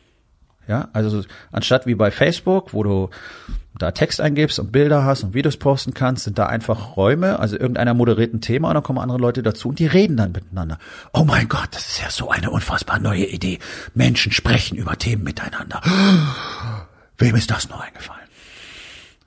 Ja, 0.68 0.90
also 0.92 1.24
anstatt 1.52 1.88
wie 1.88 1.96
bei 1.96 2.12
Facebook, 2.12 2.74
wo 2.74 2.84
du 2.84 3.10
da 3.78 3.92
Text 3.92 4.20
eingibst 4.20 4.60
und 4.60 4.72
Bilder 4.72 5.06
hast 5.06 5.24
und 5.24 5.34
Videos 5.34 5.58
posten 5.58 5.94
kannst, 5.94 6.24
sind 6.24 6.38
da 6.38 6.48
einfach 6.48 6.98
Räume, 6.98 7.40
also 7.40 7.58
irgendeiner 7.58 7.94
moderiert 7.94 8.34
ein 8.34 8.42
Thema 8.42 8.70
und 8.70 8.74
dann 8.74 8.84
kommen 8.84 9.00
andere 9.00 9.20
Leute 9.20 9.44
dazu 9.44 9.70
und 9.70 9.80
die 9.80 9.86
reden 9.86 10.18
dann 10.18 10.32
miteinander. 10.32 10.80
Oh 11.14 11.24
mein 11.24 11.48
Gott, 11.48 11.70
das 11.72 11.88
ist 11.88 12.02
ja 12.02 12.10
so 12.10 12.30
eine 12.30 12.50
unfassbar 12.50 13.00
neue 13.00 13.26
Idee. 13.26 13.60
Menschen 13.94 14.32
sprechen 14.32 14.78
über 14.78 14.98
Themen 14.98 15.24
miteinander. 15.24 15.82
Wem 17.18 17.36
ist 17.36 17.52
das 17.52 17.70
nur 17.70 17.82
eingefallen? 17.82 18.20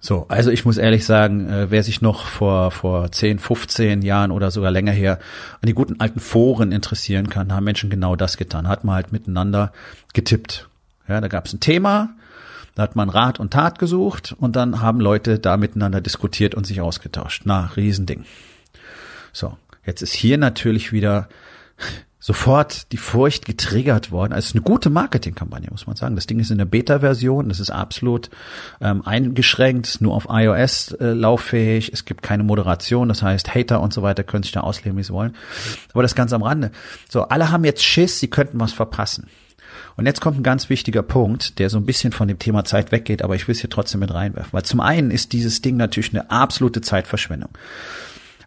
So, 0.01 0.27
also 0.29 0.51
ich 0.51 0.65
muss 0.65 0.79
ehrlich 0.79 1.07
sagen, 1.07 1.49
äh, 1.49 1.71
wer 1.71 1.85
sich 1.85 2.03
noch 2.03 2.27
vor, 2.27 2.73
vor 2.73 3.13
10, 3.13 3.39
15 3.39 4.03
Jahren 4.03 4.33
oder 4.33 4.51
sogar 4.51 4.73
länger 4.73 4.91
her 4.91 5.21
an 5.61 5.69
die 5.69 5.75
guten 5.75 6.01
alten 6.01 6.19
Foren 6.19 6.73
interessieren 6.73 7.31
kann, 7.31 7.53
haben 7.53 7.63
Menschen 7.63 7.89
genau 7.89 8.17
das 8.17 8.37
getan. 8.37 8.67
Hat 8.67 8.83
man 8.83 8.97
halt 8.97 9.13
miteinander 9.13 9.73
getippt 10.13 10.69
ja, 11.09 11.21
da 11.21 11.29
gab 11.29 11.47
es 11.47 11.53
ein 11.53 11.61
Thema, 11.61 12.15
da 12.75 12.83
hat 12.83 12.97
man 12.97 13.09
Rat 13.09 13.39
und 13.39 13.53
Tat 13.53 13.79
gesucht 13.79 14.35
und 14.39 14.57
dann 14.57 14.81
haben 14.81 15.01
Leute 15.01 15.39
da 15.39 15.57
miteinander 15.57 16.01
diskutiert 16.01 16.55
und 16.55 16.67
sich 16.67 16.81
ausgetauscht. 16.81 17.43
Na, 17.45 17.71
Riesending. 17.77 18.25
So, 19.33 19.57
jetzt 19.85 20.03
ist 20.03 20.13
hier 20.13 20.39
natürlich 20.39 20.93
wieder 20.93 21.29
sofort 22.23 22.93
die 22.93 22.99
Furcht 22.99 23.47
getriggert 23.47 24.13
worden. 24.13 24.33
Also 24.33 24.45
es 24.45 24.51
ist 24.51 24.55
eine 24.55 24.63
gute 24.63 24.91
Marketingkampagne, 24.91 25.69
muss 25.73 25.89
man 25.89 25.97
sagen. 25.97 26.15
Das 26.15 26.29
Ding 26.29 26.39
ist 26.39 26.53
in 26.53 26.59
der 26.59 26.67
Beta-Version, 26.67 27.49
das 27.49 27.59
ist 27.59 27.71
absolut 27.71 28.31
ähm, 28.81 29.05
eingeschränkt, 29.05 30.01
nur 30.01 30.15
auf 30.15 30.29
iOS 30.31 30.93
äh, 30.93 31.07
lauffähig. 31.15 31.91
Es 31.93 32.05
gibt 32.05 32.23
keine 32.23 32.45
Moderation, 32.45 33.09
das 33.09 33.23
heißt 33.25 33.57
Hater 33.57 33.81
und 33.81 33.93
so 33.93 34.03
weiter 34.03 34.23
können 34.23 34.45
sich 34.45 34.53
da 34.53 34.61
ausleben, 34.61 34.97
wie 34.99 35.03
sie 35.03 35.13
wollen. 35.13 35.35
Aber 35.93 36.03
das 36.03 36.15
ganz 36.15 36.33
am 36.33 36.45
Rande. 36.45 36.71
So, 37.09 37.23
alle 37.23 37.51
haben 37.51 37.65
jetzt 37.65 37.83
Schiss, 37.83 38.21
sie 38.21 38.31
könnten 38.31 38.61
was 38.61 38.73
verpassen. 38.73 39.27
Und 39.97 40.07
jetzt 40.07 40.21
kommt 40.21 40.39
ein 40.39 40.43
ganz 40.43 40.69
wichtiger 40.69 41.03
Punkt, 41.03 41.59
der 41.59 41.71
so 41.71 41.79
ein 41.79 41.87
bisschen 41.87 42.13
von 42.13 42.29
dem 42.29 42.39
Thema 42.39 42.65
Zeit 42.65 42.93
weggeht, 42.93 43.23
aber 43.23 43.35
ich 43.35 43.49
will 43.49 43.55
es 43.55 43.61
hier 43.61 43.71
trotzdem 43.71 44.01
mit 44.01 44.13
reinwerfen. 44.13 44.53
Weil 44.53 44.65
zum 44.65 44.81
einen 44.81 45.11
ist 45.11 45.33
dieses 45.33 45.63
Ding 45.63 45.77
natürlich 45.77 46.13
eine 46.13 46.31
absolute 46.31 46.81
Zeitverschwendung. 46.81 47.51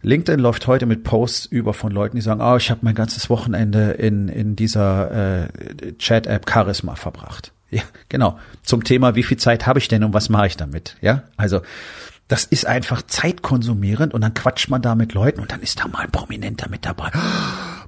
LinkedIn 0.02 0.40
läuft 0.40 0.68
heute 0.68 0.86
mit 0.86 1.04
Posts 1.04 1.48
über 1.48 1.74
von 1.74 1.92
Leuten, 1.92 2.16
die 2.16 2.22
sagen, 2.22 2.42
oh, 2.42 2.58
ich 2.58 2.70
habe 2.70 2.82
mein 2.84 2.94
ganzes 2.94 3.30
Wochenende 3.30 3.92
in, 3.92 4.30
in 4.30 4.56
dieser 4.56 5.46
äh, 5.46 5.94
Chat-App 5.98 6.50
Charisma 6.50 6.96
verbracht. 6.96 7.52
Ja, 7.72 7.82
genau. 8.08 8.38
Zum 8.62 8.84
Thema, 8.84 9.16
wie 9.16 9.24
viel 9.24 9.38
Zeit 9.38 9.66
habe 9.66 9.80
ich 9.80 9.88
denn 9.88 10.04
und 10.04 10.14
was 10.14 10.30
mache 10.30 10.48
ich 10.48 10.58
damit? 10.58 10.96
Ja, 11.02 11.24
also 11.38 11.62
das 12.28 12.44
ist 12.46 12.66
einfach 12.66 13.02
zeitkonsumierend 13.04 14.14
und 14.14 14.22
dann 14.22 14.34
quatscht 14.34 14.70
man 14.70 14.82
da 14.82 14.96
mit 14.96 15.14
Leuten 15.14 15.42
und 15.42 15.52
dann 15.52 15.62
ist 15.62 15.80
da 15.80 15.88
mal 15.88 16.00
ein 16.00 16.12
Prominenter 16.12 16.70
mit 16.70 16.86
dabei. 16.86 17.12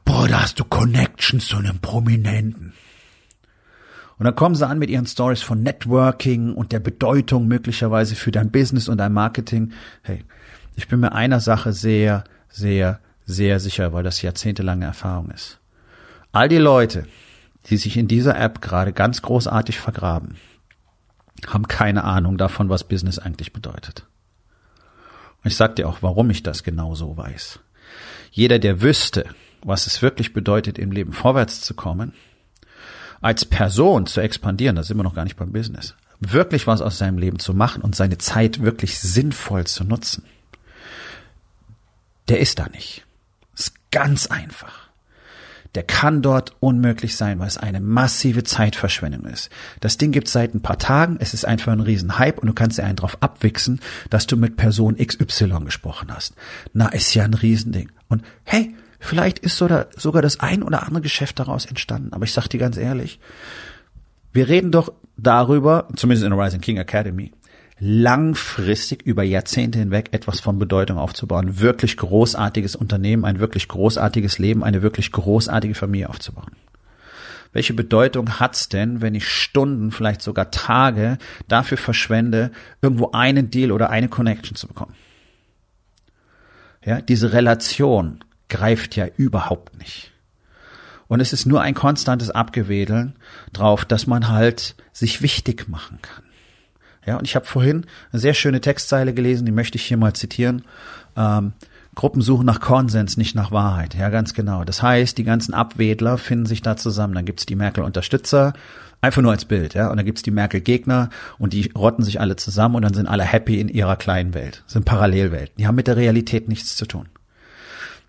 Boah, 0.05 0.27
da 0.27 0.41
hast 0.41 0.59
du 0.59 0.63
Connections 0.63 1.47
zu 1.47 1.57
einem 1.57 1.79
Prominenten. 1.79 2.73
Und 4.17 4.25
dann 4.25 4.35
kommen 4.35 4.55
sie 4.55 4.67
an 4.67 4.79
mit 4.79 4.89
ihren 4.89 5.05
Stories 5.05 5.43
von 5.43 5.61
Networking 5.61 6.53
und 6.53 6.71
der 6.71 6.79
Bedeutung 6.79 7.47
möglicherweise 7.47 8.15
für 8.15 8.31
dein 8.31 8.51
Business 8.51 8.87
und 8.87 8.97
dein 8.97 9.13
Marketing. 9.13 9.73
Hey, 10.01 10.23
ich 10.75 10.87
bin 10.87 10.99
mir 10.99 11.11
einer 11.11 11.39
Sache 11.39 11.71
sehr, 11.71 12.23
sehr, 12.49 12.99
sehr 13.25 13.59
sicher, 13.59 13.93
weil 13.93 14.03
das 14.03 14.21
jahrzehntelange 14.21 14.85
Erfahrung 14.85 15.29
ist. 15.29 15.59
All 16.31 16.49
die 16.49 16.57
Leute, 16.57 17.05
die 17.69 17.77
sich 17.77 17.97
in 17.97 18.07
dieser 18.07 18.39
App 18.39 18.61
gerade 18.61 18.91
ganz 18.91 19.21
großartig 19.21 19.79
vergraben, 19.79 20.35
haben 21.45 21.67
keine 21.67 22.03
Ahnung 22.03 22.37
davon, 22.37 22.69
was 22.69 22.83
Business 22.83 23.19
eigentlich 23.19 23.53
bedeutet. 23.53 24.07
Und 25.43 25.51
ich 25.51 25.55
sag 25.55 25.75
dir 25.75 25.87
auch, 25.87 26.01
warum 26.01 26.31
ich 26.31 26.41
das 26.41 26.63
genau 26.63 26.95
so 26.95 27.15
weiß. 27.15 27.59
Jeder, 28.31 28.57
der 28.57 28.81
wüsste, 28.81 29.25
was 29.61 29.85
es 29.85 30.01
wirklich 30.01 30.33
bedeutet, 30.33 30.79
im 30.79 30.91
Leben 30.91 31.13
vorwärts 31.13 31.61
zu 31.61 31.75
kommen, 31.75 32.13
als 33.21 33.45
Person 33.45 34.05
zu 34.05 34.21
expandieren, 34.21 34.75
da 34.75 34.83
sind 34.83 34.97
wir 34.97 35.03
noch 35.03 35.15
gar 35.15 35.23
nicht 35.23 35.37
beim 35.37 35.51
Business, 35.51 35.95
wirklich 36.19 36.67
was 36.67 36.81
aus 36.81 36.97
seinem 36.97 37.17
Leben 37.17 37.39
zu 37.39 37.53
machen 37.53 37.81
und 37.81 37.95
seine 37.95 38.17
Zeit 38.17 38.61
wirklich 38.61 38.99
sinnvoll 38.99 39.65
zu 39.65 39.83
nutzen, 39.83 40.23
der 42.27 42.39
ist 42.39 42.59
da 42.59 42.67
nicht. 42.67 43.05
Ist 43.55 43.73
ganz 43.91 44.27
einfach. 44.27 44.87
Der 45.75 45.83
kann 45.83 46.21
dort 46.21 46.55
unmöglich 46.59 47.15
sein, 47.15 47.39
weil 47.39 47.47
es 47.47 47.57
eine 47.57 47.79
massive 47.79 48.43
Zeitverschwendung 48.43 49.25
ist. 49.25 49.49
Das 49.79 49.97
Ding 49.97 50.11
gibt 50.11 50.27
seit 50.27 50.55
ein 50.55 50.61
paar 50.61 50.79
Tagen, 50.79 51.17
es 51.19 51.33
ist 51.33 51.45
einfach 51.45 51.71
ein 51.71 51.81
Riesenhype 51.81 52.39
und 52.39 52.47
du 52.47 52.53
kannst 52.53 52.77
dir 52.77 52.83
einen 52.83 52.95
drauf 52.95 53.17
abwichsen, 53.21 53.79
dass 54.09 54.27
du 54.27 54.37
mit 54.37 54.57
Person 54.57 54.97
XY 54.97 55.65
gesprochen 55.65 56.07
hast. 56.11 56.33
Na, 56.73 56.87
ist 56.87 57.13
ja 57.13 57.25
ein 57.25 57.33
Riesending. 57.33 57.91
Und 58.07 58.23
hey, 58.43 58.73
vielleicht 58.99 59.39
ist 59.39 59.57
sogar 59.57 60.21
das 60.21 60.39
ein 60.39 60.63
oder 60.63 60.83
andere 60.83 61.01
Geschäft 61.01 61.39
daraus 61.39 61.65
entstanden. 61.65 62.13
Aber 62.13 62.25
ich 62.25 62.33
sag 62.33 62.47
dir 62.47 62.59
ganz 62.59 62.77
ehrlich, 62.77 63.19
wir 64.33 64.47
reden 64.47 64.71
doch 64.71 64.93
darüber, 65.17 65.87
zumindest 65.95 66.25
in 66.25 66.31
der 66.31 66.39
Rising 66.39 66.61
King 66.61 66.77
Academy, 66.77 67.31
langfristig 67.79 69.03
über 69.03 69.23
Jahrzehnte 69.23 69.79
hinweg 69.79 70.09
etwas 70.11 70.39
von 70.39 70.57
Bedeutung 70.57 70.97
aufzubauen, 70.97 71.59
wirklich 71.59 71.97
großartiges 71.97 72.75
Unternehmen, 72.75 73.23
ein 73.23 73.39
wirklich 73.39 73.67
großartiges 73.67 74.39
Leben, 74.39 74.63
eine 74.63 74.81
wirklich 74.81 75.11
großartige 75.11 75.75
Familie 75.75 76.09
aufzubauen. 76.09 76.51
Welche 77.53 77.73
Bedeutung 77.73 78.39
hat's 78.39 78.69
denn, 78.69 79.01
wenn 79.01 79.15
ich 79.15 79.27
Stunden, 79.27 79.91
vielleicht 79.91 80.21
sogar 80.21 80.51
Tage 80.51 81.17
dafür 81.47 81.77
verschwende, 81.77 82.51
irgendwo 82.81 83.11
einen 83.11 83.49
Deal 83.49 83.71
oder 83.71 83.89
eine 83.89 84.09
Connection 84.09 84.55
zu 84.55 84.67
bekommen? 84.67 84.93
Ja, 86.83 87.01
diese 87.01 87.33
Relation 87.33 88.23
greift 88.49 88.95
ja 88.95 89.07
überhaupt 89.17 89.77
nicht. 89.77 90.11
Und 91.07 91.21
es 91.21 91.33
ist 91.33 91.45
nur 91.45 91.61
ein 91.61 91.73
konstantes 91.73 92.31
Abgewedeln 92.31 93.15
drauf, 93.53 93.85
dass 93.85 94.07
man 94.07 94.27
halt 94.27 94.75
sich 94.91 95.21
wichtig 95.21 95.69
machen 95.69 95.99
kann. 96.01 96.23
Ja, 97.05 97.17
und 97.17 97.25
ich 97.25 97.35
habe 97.35 97.45
vorhin 97.45 97.85
eine 98.11 98.19
sehr 98.19 98.33
schöne 98.33 98.59
Textzeile 98.59 99.13
gelesen, 99.13 99.45
die 99.45 99.53
möchte 99.53 99.77
ich 99.77 99.85
hier 99.85 99.95
mal 99.95 100.13
zitieren. 100.13 100.63
Ähm, 101.15 101.53
Gruppen 101.95 102.21
suchen 102.21 102.45
nach 102.45 102.59
Konsens, 102.59 103.17
nicht 103.17 103.33
nach 103.33 103.51
Wahrheit. 103.51 103.95
Ja, 103.95 104.09
ganz 104.09 104.33
genau. 104.33 104.65
Das 104.65 104.83
heißt, 104.83 105.17
die 105.17 105.23
ganzen 105.23 105.53
Abwedler 105.53 106.17
finden 106.17 106.45
sich 106.45 106.61
da 106.61 106.75
zusammen. 106.75 107.15
Dann 107.15 107.25
gibt's 107.25 107.45
die 107.47 107.55
Merkel-Unterstützer, 107.55 108.53
einfach 109.01 109.21
nur 109.21 109.31
als 109.31 109.45
Bild, 109.45 109.73
ja. 109.73 109.89
Und 109.89 109.97
dann 109.97 110.05
gibt's 110.05 110.21
die 110.21 110.31
Merkel-Gegner 110.31 111.09
und 111.39 111.53
die 111.53 111.71
rotten 111.75 112.03
sich 112.03 112.19
alle 112.19 112.35
zusammen 112.35 112.75
und 112.75 112.83
dann 112.83 112.93
sind 112.93 113.07
alle 113.07 113.23
happy 113.23 113.59
in 113.59 113.69
ihrer 113.69 113.95
kleinen 113.95 114.33
Welt. 114.33 114.63
Sind 114.67 114.85
Parallelwelten. 114.85 115.55
Die 115.57 115.65
haben 115.65 115.75
mit 115.75 115.87
der 115.87 115.95
Realität 115.95 116.49
nichts 116.49 116.75
zu 116.75 116.85
tun. 116.85 117.07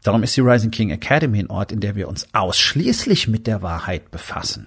Darum 0.03 0.23
ist 0.23 0.37
die 0.37 0.41
Rising 0.41 0.71
King 0.71 0.91
Academy 0.91 1.41
ein 1.41 1.51
Ort, 1.51 1.73
in 1.73 1.81
der 1.81 1.97
wir 1.97 2.09
uns 2.09 2.27
ausschließlich 2.33 3.29
mit 3.29 3.47
der 3.47 3.63
Wahrheit 3.63 4.11
befassen. 4.11 4.67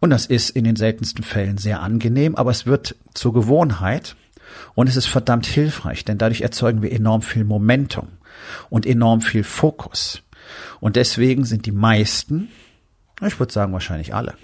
Und 0.00 0.10
das 0.10 0.26
ist 0.26 0.50
in 0.50 0.64
den 0.64 0.76
seltensten 0.76 1.24
Fällen 1.24 1.58
sehr 1.58 1.80
angenehm, 1.80 2.36
aber 2.36 2.50
es 2.50 2.66
wird 2.66 2.94
zur 3.14 3.32
Gewohnheit 3.32 4.16
und 4.74 4.88
es 4.88 4.96
ist 4.96 5.06
verdammt 5.06 5.46
hilfreich, 5.46 6.04
denn 6.04 6.18
dadurch 6.18 6.42
erzeugen 6.42 6.82
wir 6.82 6.92
enorm 6.92 7.22
viel 7.22 7.44
Momentum 7.44 8.08
und 8.70 8.86
enorm 8.86 9.20
viel 9.20 9.44
Fokus. 9.44 10.22
Und 10.80 10.96
deswegen 10.96 11.44
sind 11.44 11.66
die 11.66 11.72
meisten, 11.72 12.48
ich 13.26 13.38
würde 13.40 13.52
sagen 13.52 13.72
wahrscheinlich 13.72 14.14
alle, 14.14 14.34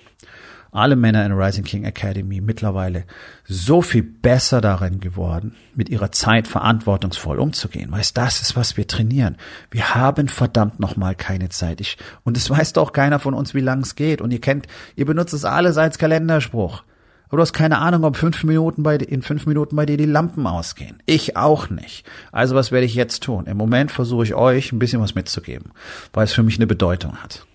alle 0.75 0.97
Männer 0.97 1.25
in 1.25 1.33
Rising 1.33 1.65
King 1.65 1.85
Academy 1.85 2.41
mittlerweile 2.41 3.05
so 3.45 3.83
viel 3.83 4.03
besser 4.03 4.61
darin 4.61 5.01
geworden, 5.01 5.55
mit 5.75 5.89
ihrer 5.89 6.13
Zeit 6.13 6.49
verantwortungsvoll 6.49 7.39
umzugehen. 7.39 7.93
Weil 7.93 8.03
das 8.15 8.43
ist, 8.43 8.57
was 8.57 8.77
wir 8.77 8.87
trainieren. 8.87 9.37
Wir 9.71 9.95
haben 9.95 10.29
verdammt 10.29 10.81
nochmal 10.81 11.15
keine 11.15 11.49
Zeit. 11.49 11.81
Ich, 11.81 11.97
und 12.25 12.37
es 12.37 12.51
weiß 12.51 12.73
doch 12.73 12.93
keiner 12.93 13.19
von 13.19 13.35
uns, 13.35 13.55
wie 13.55 13.61
lang 13.61 13.81
es 13.81 13.95
geht. 13.95 14.21
Und 14.21 14.33
ihr 14.33 14.41
kennt, 14.41 14.67
ihr 14.97 15.07
benutzt 15.07 15.35
es 15.35 15.45
alles 15.45 15.77
als 15.77 15.99
Kalenderspruch. 15.99 16.83
Aber 17.29 17.39
du 17.39 17.43
hast 17.43 17.53
keine 17.53 17.79
Ahnung, 17.79 18.05
ob 18.05 18.17
fünf 18.17 18.45
Minuten 18.45 18.83
bei, 18.83 18.97
in 18.97 19.23
fünf 19.23 19.47
Minuten 19.47 19.77
bei 19.77 19.87
dir 19.87 19.97
die 19.97 20.05
Lampen 20.05 20.47
ausgehen. 20.47 21.03
Ich 21.07 21.37
auch 21.37 21.71
nicht. 21.71 22.07
Also 22.31 22.55
was 22.55 22.71
werde 22.71 22.87
ich 22.87 22.95
jetzt 22.95 23.23
tun? 23.23 23.47
Im 23.47 23.57
Moment 23.57 23.91
versuche 23.91 24.25
ich 24.25 24.35
euch 24.35 24.73
ein 24.73 24.79
bisschen 24.79 25.01
was 25.01 25.15
mitzugeben, 25.15 25.73
weil 26.13 26.25
es 26.25 26.33
für 26.33 26.43
mich 26.43 26.59
eine 26.59 26.67
Bedeutung 26.67 27.17
hat. 27.17 27.47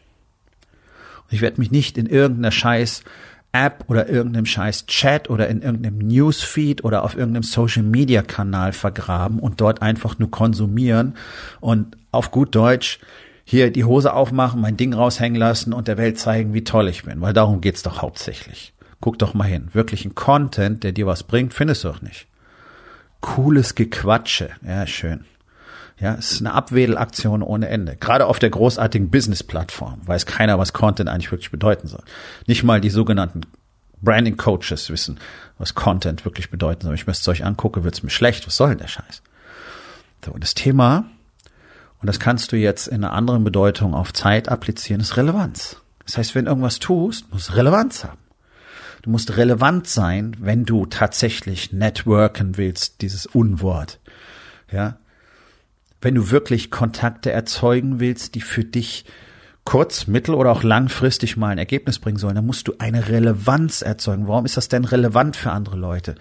Ich 1.29 1.41
werde 1.41 1.59
mich 1.59 1.71
nicht 1.71 1.97
in 1.97 2.05
irgendeiner 2.05 2.51
scheiß 2.51 3.03
App 3.51 3.85
oder 3.87 4.09
irgendeinem 4.09 4.45
scheiß 4.45 4.85
Chat 4.85 5.29
oder 5.29 5.47
in 5.47 5.61
irgendeinem 5.61 5.97
Newsfeed 5.97 6.83
oder 6.83 7.03
auf 7.03 7.15
irgendeinem 7.15 7.43
Social 7.43 7.83
Media 7.83 8.21
Kanal 8.21 8.73
vergraben 8.73 9.39
und 9.39 9.59
dort 9.59 9.81
einfach 9.81 10.19
nur 10.19 10.29
konsumieren 10.29 11.15
und 11.59 11.97
auf 12.11 12.31
gut 12.31 12.53
Deutsch 12.53 12.99
hier 13.43 13.71
die 13.71 13.83
Hose 13.83 14.13
aufmachen, 14.13 14.61
mein 14.61 14.77
Ding 14.77 14.93
raushängen 14.93 15.39
lassen 15.39 15.73
und 15.73 15.87
der 15.87 15.97
Welt 15.97 16.19
zeigen, 16.19 16.53
wie 16.53 16.63
toll 16.63 16.87
ich 16.87 17.03
bin, 17.03 17.21
weil 17.21 17.33
darum 17.33 17.61
geht's 17.61 17.81
doch 17.81 18.03
hauptsächlich. 18.03 18.73
Guck 19.01 19.17
doch 19.17 19.33
mal 19.33 19.45
hin. 19.45 19.69
Wirklichen 19.73 20.13
Content, 20.13 20.83
der 20.83 20.91
dir 20.91 21.07
was 21.07 21.23
bringt, 21.23 21.53
findest 21.53 21.83
du 21.83 21.87
doch 21.87 22.01
nicht. 22.01 22.27
Cooles 23.21 23.73
Gequatsche. 23.73 24.49
Ja, 24.61 24.85
schön. 24.85 25.25
Ja, 25.99 26.15
es 26.15 26.31
ist 26.31 26.41
eine 26.41 26.53
Abwedelaktion 26.53 27.43
ohne 27.43 27.67
Ende. 27.67 27.97
Gerade 27.97 28.25
auf 28.25 28.39
der 28.39 28.49
großartigen 28.49 29.09
Business-Plattform 29.09 30.01
weiß 30.05 30.25
keiner, 30.25 30.57
was 30.57 30.71
Content 30.71 31.09
eigentlich 31.09 31.31
wirklich 31.31 31.51
bedeuten 31.51 31.87
soll. 31.87 32.03
Nicht 32.47 32.63
mal 32.63 32.79
die 32.79 32.89
sogenannten 32.89 33.41
Branding 34.01 34.37
Coaches 34.37 34.89
wissen, 34.89 35.19
was 35.57 35.75
Content 35.75 36.23
wirklich 36.23 36.49
bedeuten 36.49 36.83
soll. 36.83 36.91
Wenn 36.91 36.95
ich 36.95 37.07
mir 37.07 37.11
das 37.11 37.23
Zeug 37.23 37.43
angucke, 37.43 37.83
wird's 37.83 38.01
mir 38.01 38.09
schlecht. 38.09 38.47
Was 38.47 38.55
soll 38.55 38.69
denn 38.69 38.77
der 38.77 38.87
Scheiß? 38.87 39.21
So, 40.23 40.31
und 40.31 40.41
das 40.41 40.53
Thema, 40.53 41.05
und 42.01 42.07
das 42.07 42.19
kannst 42.19 42.53
du 42.53 42.55
jetzt 42.55 42.87
in 42.87 43.03
einer 43.03 43.13
anderen 43.13 43.43
Bedeutung 43.43 43.93
auf 43.93 44.13
Zeit 44.13 44.47
applizieren, 44.47 45.01
ist 45.01 45.17
Relevanz. 45.17 45.77
Das 46.05 46.17
heißt, 46.17 46.33
wenn 46.33 46.47
irgendwas 46.47 46.79
tust, 46.79 47.31
muss 47.31 47.55
Relevanz 47.55 48.05
haben. 48.05 48.19
Du 49.01 49.09
musst 49.09 49.37
relevant 49.37 49.87
sein, 49.87 50.35
wenn 50.39 50.65
du 50.65 50.85
tatsächlich 50.85 51.71
networken 51.71 52.57
willst, 52.57 53.01
dieses 53.01 53.25
Unwort. 53.25 53.99
Ja, 54.71 54.97
wenn 56.01 56.15
du 56.15 56.31
wirklich 56.31 56.71
Kontakte 56.71 57.31
erzeugen 57.31 57.99
willst, 57.99 58.35
die 58.35 58.41
für 58.41 58.63
dich 58.63 59.05
kurz-, 59.65 60.07
mittel- 60.07 60.35
oder 60.35 60.51
auch 60.51 60.63
langfristig 60.63 61.37
mal 61.37 61.49
ein 61.49 61.57
Ergebnis 61.57 61.99
bringen 61.99 62.17
sollen, 62.17 62.35
dann 62.35 62.45
musst 62.45 62.67
du 62.67 62.73
eine 62.79 63.07
Relevanz 63.07 63.81
erzeugen. 63.81 64.27
Warum 64.27 64.45
ist 64.45 64.57
das 64.57 64.69
denn 64.69 64.85
relevant 64.85 65.35
für 65.35 65.51
andere 65.51 65.77
Leute? 65.77 66.15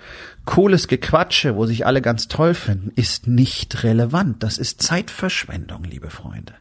Cooles 0.45 0.89
Gequatsche, 0.89 1.57
wo 1.57 1.65
sich 1.65 1.87
alle 1.87 2.03
ganz 2.03 2.29
toll 2.29 2.55
finden, 2.55 2.93
ist 2.97 3.27
nicht 3.27 3.85
relevant. 3.85 4.43
Das 4.43 4.59
ist 4.59 4.83
Zeitverschwendung, 4.83 5.85
liebe 5.85 6.11
Freunde. 6.11 6.55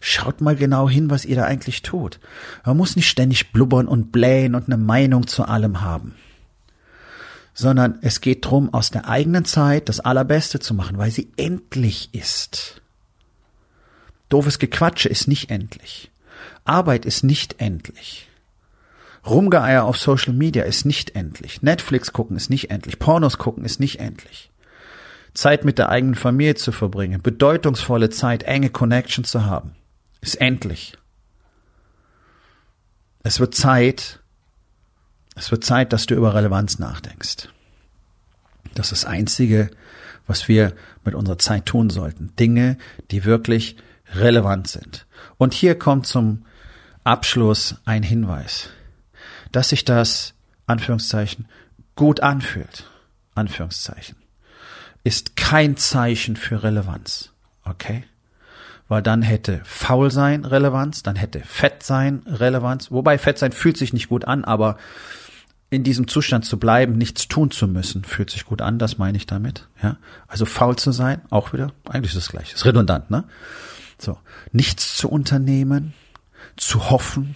Schaut 0.00 0.42
mal 0.42 0.56
genau 0.56 0.90
hin, 0.90 1.08
was 1.08 1.24
ihr 1.24 1.36
da 1.36 1.44
eigentlich 1.44 1.80
tut. 1.80 2.20
Man 2.66 2.76
muss 2.76 2.96
nicht 2.96 3.08
ständig 3.08 3.52
blubbern 3.52 3.88
und 3.88 4.12
blähen 4.12 4.54
und 4.54 4.66
eine 4.66 4.76
Meinung 4.76 5.26
zu 5.26 5.44
allem 5.44 5.80
haben 5.80 6.14
sondern 7.54 7.98
es 8.02 8.20
geht 8.20 8.44
drum, 8.44 8.74
aus 8.74 8.90
der 8.90 9.08
eigenen 9.08 9.44
Zeit 9.44 9.88
das 9.88 10.00
Allerbeste 10.00 10.58
zu 10.58 10.74
machen, 10.74 10.98
weil 10.98 11.12
sie 11.12 11.32
endlich 11.36 12.12
ist. 12.12 12.82
Doofes 14.28 14.58
Gequatsche 14.58 15.08
ist 15.08 15.28
nicht 15.28 15.50
endlich. 15.50 16.10
Arbeit 16.64 17.06
ist 17.06 17.22
nicht 17.22 17.60
endlich. 17.60 18.28
Rumgeeier 19.24 19.84
auf 19.84 19.96
Social 19.96 20.34
Media 20.34 20.64
ist 20.64 20.84
nicht 20.84 21.14
endlich. 21.14 21.62
Netflix 21.62 22.12
gucken 22.12 22.36
ist 22.36 22.50
nicht 22.50 22.70
endlich. 22.70 22.98
Pornos 22.98 23.38
gucken 23.38 23.64
ist 23.64 23.80
nicht 23.80 24.00
endlich. 24.00 24.50
Zeit 25.32 25.64
mit 25.64 25.78
der 25.78 25.88
eigenen 25.88 26.14
Familie 26.14 26.54
zu 26.54 26.72
verbringen, 26.72 27.22
bedeutungsvolle 27.22 28.10
Zeit, 28.10 28.44
enge 28.44 28.70
Connection 28.70 29.24
zu 29.24 29.44
haben, 29.44 29.74
ist 30.20 30.36
endlich. 30.36 30.96
Es 33.24 33.40
wird 33.40 33.54
Zeit, 33.54 34.20
es 35.34 35.50
wird 35.50 35.64
Zeit, 35.64 35.92
dass 35.92 36.06
du 36.06 36.14
über 36.14 36.34
Relevanz 36.34 36.78
nachdenkst. 36.78 37.48
Das 38.74 38.92
ist 38.92 39.04
das 39.04 39.10
Einzige, 39.10 39.70
was 40.26 40.48
wir 40.48 40.74
mit 41.04 41.14
unserer 41.14 41.38
Zeit 41.38 41.66
tun 41.66 41.90
sollten. 41.90 42.34
Dinge, 42.36 42.78
die 43.10 43.24
wirklich 43.24 43.76
relevant 44.14 44.68
sind. 44.68 45.06
Und 45.36 45.54
hier 45.54 45.78
kommt 45.78 46.06
zum 46.06 46.44
Abschluss 47.02 47.76
ein 47.84 48.02
Hinweis, 48.02 48.70
dass 49.52 49.70
sich 49.70 49.84
das, 49.84 50.34
Anführungszeichen, 50.66 51.46
gut 51.96 52.20
anfühlt, 52.20 52.90
Anführungszeichen, 53.34 54.16
ist 55.04 55.36
kein 55.36 55.76
Zeichen 55.76 56.36
für 56.36 56.62
Relevanz. 56.62 57.30
Okay? 57.64 58.04
Weil 58.88 59.02
dann 59.02 59.22
hätte 59.22 59.60
faul 59.64 60.10
sein 60.10 60.44
Relevanz, 60.44 61.02
dann 61.02 61.16
hätte 61.16 61.40
fett 61.40 61.82
sein 61.82 62.22
Relevanz. 62.26 62.90
Wobei 62.90 63.18
fett 63.18 63.38
sein 63.38 63.52
fühlt 63.52 63.76
sich 63.76 63.92
nicht 63.92 64.08
gut 64.08 64.24
an, 64.24 64.44
aber 64.44 64.78
in 65.74 65.84
diesem 65.84 66.08
Zustand 66.08 66.44
zu 66.44 66.58
bleiben, 66.58 66.96
nichts 66.96 67.28
tun 67.28 67.50
zu 67.50 67.68
müssen, 67.68 68.04
fühlt 68.04 68.30
sich 68.30 68.46
gut 68.46 68.62
an, 68.62 68.78
das 68.78 68.98
meine 68.98 69.18
ich 69.18 69.26
damit. 69.26 69.68
Ja, 69.82 69.96
also 70.28 70.46
faul 70.46 70.76
zu 70.76 70.92
sein, 70.92 71.20
auch 71.30 71.52
wieder, 71.52 71.72
eigentlich 71.88 72.12
ist 72.12 72.16
das 72.16 72.28
gleiche, 72.28 72.54
ist 72.54 72.64
redundant, 72.64 73.10
ne? 73.10 73.24
So, 73.98 74.18
nichts 74.52 74.96
zu 74.96 75.08
unternehmen, 75.08 75.94
zu 76.56 76.90
hoffen, 76.90 77.34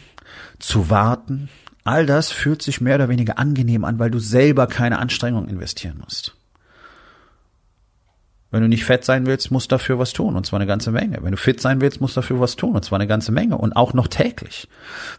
zu 0.58 0.90
warten, 0.90 1.48
all 1.84 2.06
das 2.06 2.30
fühlt 2.30 2.62
sich 2.62 2.80
mehr 2.80 2.96
oder 2.96 3.08
weniger 3.08 3.38
angenehm 3.38 3.84
an, 3.84 3.98
weil 3.98 4.10
du 4.10 4.18
selber 4.18 4.66
keine 4.66 4.98
Anstrengung 4.98 5.48
investieren 5.48 5.98
musst. 6.02 6.37
Wenn 8.50 8.62
du 8.62 8.68
nicht 8.68 8.84
fett 8.84 9.04
sein 9.04 9.26
willst, 9.26 9.50
musst 9.50 9.70
du 9.70 9.74
dafür 9.74 9.98
was 9.98 10.14
tun, 10.14 10.34
und 10.34 10.46
zwar 10.46 10.58
eine 10.58 10.66
ganze 10.66 10.90
Menge. 10.90 11.18
Wenn 11.20 11.32
du 11.32 11.36
fit 11.36 11.60
sein 11.60 11.82
willst, 11.82 12.00
musst 12.00 12.16
du 12.16 12.20
dafür 12.20 12.40
was 12.40 12.56
tun, 12.56 12.74
und 12.74 12.84
zwar 12.84 12.98
eine 12.98 13.06
ganze 13.06 13.30
Menge, 13.30 13.58
und 13.58 13.74
auch 13.74 13.92
noch 13.92 14.08
täglich. 14.08 14.68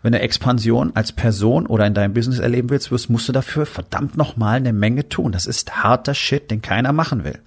Wenn 0.02 0.14
du 0.14 0.20
Expansion 0.20 0.96
als 0.96 1.12
Person 1.12 1.68
oder 1.68 1.86
in 1.86 1.94
deinem 1.94 2.14
Business 2.14 2.40
erleben 2.40 2.72
willst, 2.72 2.90
musst 3.10 3.28
du 3.28 3.32
dafür 3.32 3.68
verdammt 3.68 4.18
nochmal 4.18 4.58
eine 4.58 4.74
Menge 4.74 5.10
tun. 5.10 5.32
Das 5.32 5.46
ist 5.46 5.84
harter 5.84 6.16
Shit, 6.16 6.50
den 6.50 6.64
keiner 6.64 6.92
machen 6.92 7.24
will. 7.24 7.40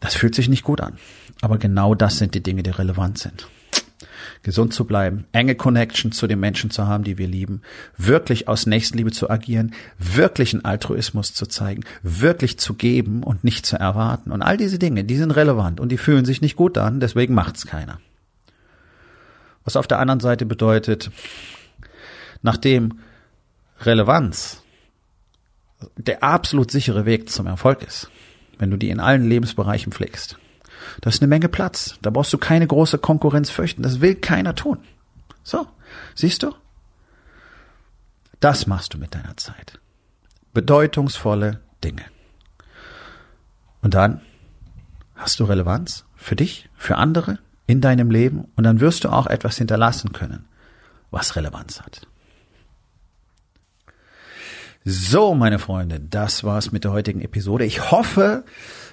Das 0.00 0.14
fühlt 0.14 0.34
sich 0.34 0.48
nicht 0.48 0.64
gut 0.64 0.80
an. 0.80 0.96
Aber 1.42 1.58
genau 1.58 1.94
das 1.94 2.16
sind 2.16 2.34
die 2.34 2.42
Dinge, 2.42 2.62
die 2.62 2.70
relevant 2.70 3.18
sind 3.18 3.46
gesund 4.42 4.72
zu 4.72 4.84
bleiben, 4.84 5.26
enge 5.32 5.54
Connection 5.54 6.12
zu 6.12 6.26
den 6.26 6.40
Menschen 6.40 6.70
zu 6.70 6.86
haben, 6.86 7.04
die 7.04 7.18
wir 7.18 7.26
lieben, 7.26 7.62
wirklich 7.96 8.48
aus 8.48 8.66
Nächstenliebe 8.66 9.10
zu 9.10 9.30
agieren, 9.30 9.74
wirklichen 9.98 10.64
Altruismus 10.64 11.34
zu 11.34 11.46
zeigen, 11.46 11.84
wirklich 12.02 12.58
zu 12.58 12.74
geben 12.74 13.22
und 13.22 13.44
nicht 13.44 13.66
zu 13.66 13.76
erwarten. 13.76 14.32
Und 14.32 14.42
all 14.42 14.56
diese 14.56 14.78
Dinge, 14.78 15.04
die 15.04 15.16
sind 15.16 15.30
relevant 15.32 15.80
und 15.80 15.90
die 15.90 15.98
fühlen 15.98 16.24
sich 16.24 16.40
nicht 16.40 16.56
gut 16.56 16.78
an, 16.78 17.00
deswegen 17.00 17.34
macht's 17.34 17.66
keiner. 17.66 18.00
Was 19.64 19.76
auf 19.76 19.86
der 19.86 19.98
anderen 19.98 20.20
Seite 20.20 20.46
bedeutet, 20.46 21.10
nachdem 22.42 23.00
Relevanz 23.80 24.62
der 25.96 26.22
absolut 26.22 26.70
sichere 26.70 27.06
Weg 27.06 27.28
zum 27.30 27.46
Erfolg 27.46 27.82
ist, 27.82 28.10
wenn 28.58 28.70
du 28.70 28.76
die 28.76 28.90
in 28.90 29.00
allen 29.00 29.28
Lebensbereichen 29.28 29.92
pflegst, 29.92 30.38
da 31.00 31.10
ist 31.10 31.22
eine 31.22 31.28
Menge 31.28 31.48
Platz. 31.48 31.98
Da 32.02 32.10
brauchst 32.10 32.32
du 32.32 32.38
keine 32.38 32.66
große 32.66 32.98
Konkurrenz 32.98 33.50
fürchten. 33.50 33.82
Das 33.82 34.00
will 34.00 34.14
keiner 34.14 34.54
tun. 34.54 34.78
So, 35.42 35.66
siehst 36.14 36.42
du? 36.42 36.54
Das 38.40 38.66
machst 38.66 38.94
du 38.94 38.98
mit 38.98 39.14
deiner 39.14 39.36
Zeit. 39.36 39.80
Bedeutungsvolle 40.54 41.60
Dinge. 41.84 42.04
Und 43.82 43.94
dann 43.94 44.20
hast 45.14 45.40
du 45.40 45.44
Relevanz 45.44 46.04
für 46.16 46.36
dich, 46.36 46.68
für 46.76 46.96
andere, 46.96 47.38
in 47.66 47.80
deinem 47.80 48.10
Leben 48.10 48.48
und 48.56 48.64
dann 48.64 48.80
wirst 48.80 49.04
du 49.04 49.10
auch 49.10 49.26
etwas 49.26 49.58
hinterlassen 49.58 50.12
können, 50.12 50.46
was 51.10 51.36
Relevanz 51.36 51.82
hat. 51.82 52.07
So, 54.90 55.34
meine 55.34 55.58
Freunde, 55.58 56.00
das 56.00 56.44
war's 56.44 56.72
mit 56.72 56.84
der 56.84 56.92
heutigen 56.92 57.20
Episode. 57.20 57.66
Ich 57.66 57.90
hoffe, 57.90 58.44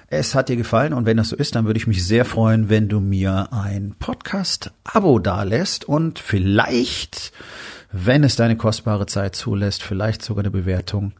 es 0.08 0.34
hat 0.34 0.50
dir 0.50 0.56
gefallen 0.56 0.92
und 0.92 1.06
wenn 1.06 1.16
das 1.16 1.30
so 1.30 1.36
ist, 1.36 1.54
dann 1.54 1.64
würde 1.64 1.78
ich 1.78 1.86
mich 1.86 2.06
sehr 2.06 2.26
freuen, 2.26 2.68
wenn 2.68 2.90
du 2.90 3.00
mir 3.00 3.48
ein 3.50 3.94
Podcast-Abo 3.98 5.20
dalässt 5.20 5.86
und 5.86 6.18
vielleicht, 6.18 7.32
wenn 7.92 8.24
es 8.24 8.36
deine 8.36 8.58
kostbare 8.58 9.06
Zeit 9.06 9.36
zulässt, 9.36 9.82
vielleicht 9.82 10.20
sogar 10.20 10.44
eine 10.44 10.50
Bewertung 10.50 11.14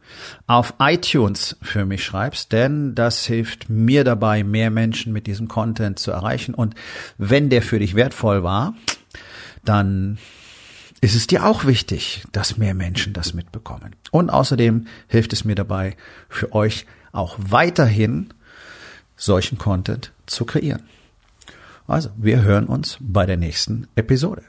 auf 0.45 0.75
iTunes 0.77 1.57
für 1.63 1.83
mich 1.85 2.03
schreibst, 2.03 2.51
denn 2.51 2.93
das 2.93 3.25
hilft 3.25 3.71
mir 3.71 4.03
dabei, 4.03 4.43
mehr 4.43 4.69
Menschen 4.69 5.11
mit 5.11 5.25
diesem 5.25 5.47
Content 5.47 5.97
zu 5.97 6.11
erreichen 6.11 6.53
und 6.53 6.75
wenn 7.17 7.49
der 7.49 7.63
für 7.63 7.79
dich 7.79 7.95
wertvoll 7.95 8.43
war, 8.43 8.75
dann 9.65 10.19
ist 11.01 11.15
es 11.15 11.27
dir 11.27 11.45
auch 11.45 11.65
wichtig, 11.65 12.23
dass 12.31 12.57
mehr 12.57 12.73
Menschen 12.73 13.13
das 13.13 13.33
mitbekommen. 13.33 13.95
Und 14.11 14.29
außerdem 14.29 14.87
hilft 15.07 15.33
es 15.33 15.45
mir 15.45 15.55
dabei, 15.55 15.95
für 16.29 16.53
euch 16.53 16.85
auch 17.11 17.35
weiterhin 17.39 18.33
solchen 19.15 19.57
Content 19.57 20.11
zu 20.25 20.45
kreieren. 20.45 20.83
Also, 21.87 22.09
wir 22.17 22.41
hören 22.41 22.65
uns 22.65 22.97
bei 22.99 23.25
der 23.25 23.37
nächsten 23.37 23.87
Episode. 23.95 24.43